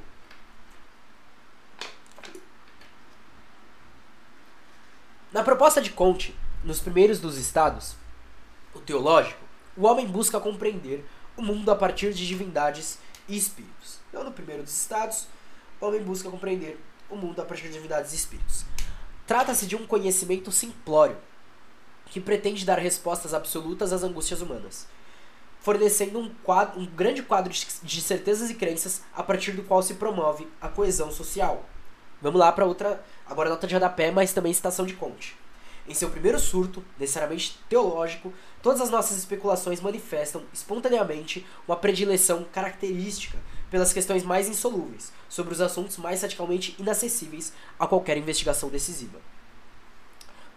[5.31, 7.95] Na proposta de Conte, nos primeiros dos estados,
[8.75, 9.41] o teológico,
[9.77, 11.07] o homem busca compreender
[11.37, 13.99] o mundo a partir de divindades e espíritos.
[14.09, 15.27] Então, no primeiro dos estados,
[15.79, 16.77] o homem busca compreender
[17.09, 18.65] o mundo a partir de divindades e espíritos.
[19.25, 21.17] Trata-se de um conhecimento simplório,
[22.13, 24.85] que pretende dar respostas absolutas às angústias humanas,
[25.59, 29.95] fornecendo um, quadro, um grande quadro de certezas e crenças a partir do qual se
[29.95, 31.65] promove a coesão social.
[32.21, 35.35] Vamos lá para outra, agora nota de rodapé, mas também citação de Conte.
[35.87, 43.39] Em seu primeiro surto, necessariamente teológico, todas as nossas especulações manifestam espontaneamente uma predileção característica
[43.71, 49.19] pelas questões mais insolúveis, sobre os assuntos mais radicalmente inacessíveis a qualquer investigação decisiva.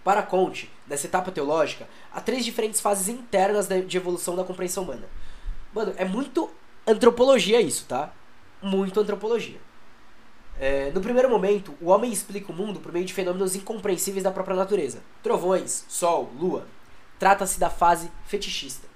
[0.07, 5.02] Para Conte, nessa etapa teológica, há três diferentes fases internas de evolução da compreensão humana.
[5.74, 6.48] Mano, é muito
[6.86, 8.12] antropologia isso, tá?
[8.62, 9.59] Muito antropologia.
[10.61, 14.30] É, no primeiro momento, o homem explica o mundo por meio de fenômenos incompreensíveis da
[14.30, 15.00] própria natureza.
[15.24, 16.68] Trovões, sol, lua.
[17.18, 18.86] Trata-se da fase fetichista.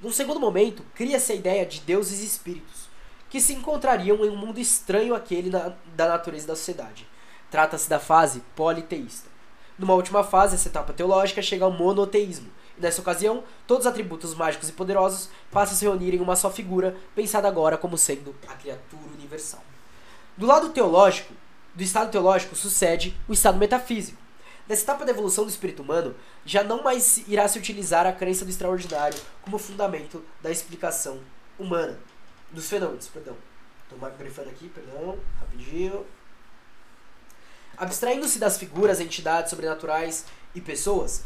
[0.00, 2.88] Num segundo momento, cria-se a ideia de deuses e espíritos,
[3.28, 7.04] que se encontrariam em um mundo estranho àquele na, da natureza da sociedade.
[7.50, 9.31] Trata-se da fase politeísta.
[9.78, 12.50] Numa última fase, essa etapa teológica chega ao monoteísmo.
[12.76, 16.36] E nessa ocasião, todos os atributos mágicos e poderosos passam a se reunir em uma
[16.36, 19.62] só figura, pensada agora como sendo a criatura universal.
[20.36, 21.34] Do lado teológico,
[21.74, 24.20] do estado teológico sucede o estado metafísico.
[24.68, 26.14] Nessa etapa da evolução do espírito humano,
[26.46, 31.18] já não mais irá se utilizar a crença do extraordinário como fundamento da explicação
[31.58, 31.98] humana,
[32.50, 33.36] dos fenômenos, perdão.
[33.82, 36.06] Estou grifando aqui, perdão, rapidinho.
[37.76, 41.22] Abstraindo-se das figuras, entidades sobrenaturais e pessoas,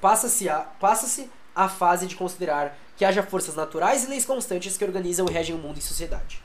[0.00, 4.84] passa-se a, passa a fase de considerar que haja forças naturais e leis constantes que
[4.84, 6.42] organizam e regem o mundo e sociedade.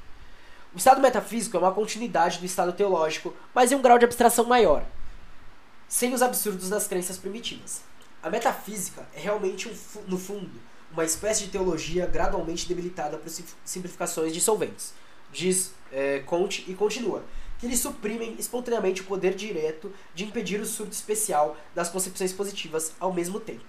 [0.74, 4.46] O estado metafísico é uma continuidade do estado teológico, mas em um grau de abstração
[4.46, 4.86] maior,
[5.88, 7.82] sem os absurdos das crenças primitivas.
[8.22, 9.72] A metafísica é realmente,
[10.08, 10.52] no fundo,
[10.92, 13.32] uma espécie de teologia gradualmente debilitada por
[13.64, 14.94] simplificações dissolventes.
[15.32, 17.24] Diz é, Conte e continua
[17.60, 22.94] que eles suprimem espontaneamente o poder direto de impedir o surto especial das concepções positivas
[23.00, 23.66] ao mesmo tempo.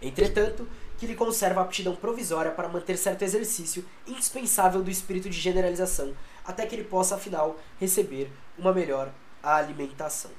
[0.00, 5.38] Entretanto, que lhe conserva a aptidão provisória para manter certo exercício indispensável do espírito de
[5.38, 6.14] generalização,
[6.44, 9.12] até que ele possa, afinal, receber uma melhor
[9.42, 10.30] alimentação.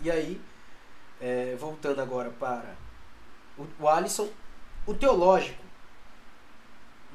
[0.00, 0.40] E aí,
[1.20, 2.76] é, voltando agora para
[3.56, 4.28] o, o Alisson,
[4.86, 5.62] o teológico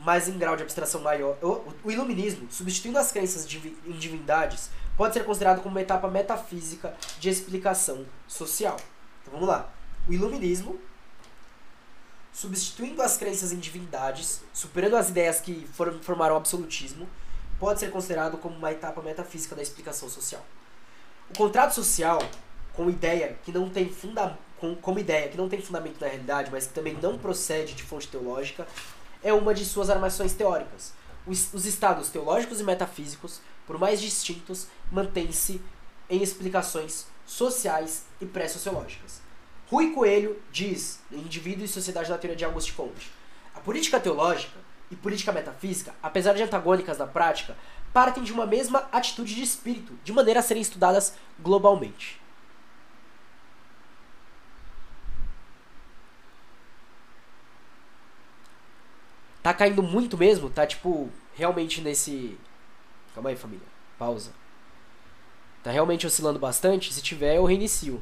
[0.04, 1.38] mas em grau de abstração maior.
[1.42, 7.30] O, iluminismo, substituindo as crenças em divindades, pode ser considerado como uma etapa metafísica de
[7.30, 8.78] explicação social.
[9.22, 9.70] Então vamos lá.
[10.08, 10.80] O iluminismo,
[12.32, 15.68] substituindo as crenças em divindades, superando as ideias que
[16.02, 17.08] formaram o absolutismo,
[17.60, 20.46] pode ser considerado como uma etapa metafísica da explicação social.
[21.30, 22.20] O contrato social,
[22.74, 26.50] com ideia que não tem funda com, como ideia que não tem fundamento na realidade,
[26.50, 28.66] mas que também não procede de fonte teológica,
[29.24, 30.94] é uma de suas armações teóricas.
[31.26, 35.62] Os, os estados teológicos e metafísicos, por mais distintos, mantêm-se
[36.10, 39.22] em explicações sociais e pré-sociológicas.
[39.68, 43.12] Rui Coelho diz, em Indivíduo e Sociedade na Teoria de Auguste Comte,
[43.56, 44.60] a política teológica
[44.92, 47.56] e política metafísica, apesar de antagônicas na prática,
[47.94, 52.20] partem de uma mesma atitude de espírito, de maneira a serem estudadas globalmente.
[59.44, 60.50] Tá caindo muito mesmo?
[60.50, 62.38] Tá tipo, realmente nesse.
[63.14, 63.68] Calma aí, família.
[64.00, 64.32] Pausa.
[65.62, 66.94] Tá realmente oscilando bastante?
[66.94, 68.02] Se tiver, eu reinicio.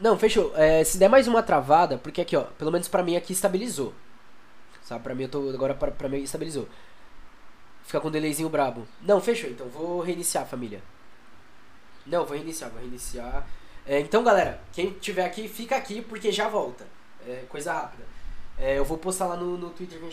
[0.00, 0.52] Não, fechou.
[0.56, 3.94] É, se der mais uma travada, porque aqui, ó, pelo menos pra mim aqui estabilizou.
[4.82, 5.48] Sabe, pra mim eu tô.
[5.50, 6.68] Agora pra, pra mim estabilizou.
[7.84, 8.86] Fica com um delayzinho brabo.
[9.02, 9.50] Não, fechou.
[9.50, 10.82] Então vou reiniciar, família.
[12.06, 13.46] Não, vou reiniciar, vou reiniciar.
[13.86, 16.86] É, então, galera, quem tiver aqui, fica aqui porque já volta.
[17.26, 18.04] É, coisa rápida.
[18.58, 20.00] É, eu vou postar lá no, no Twitter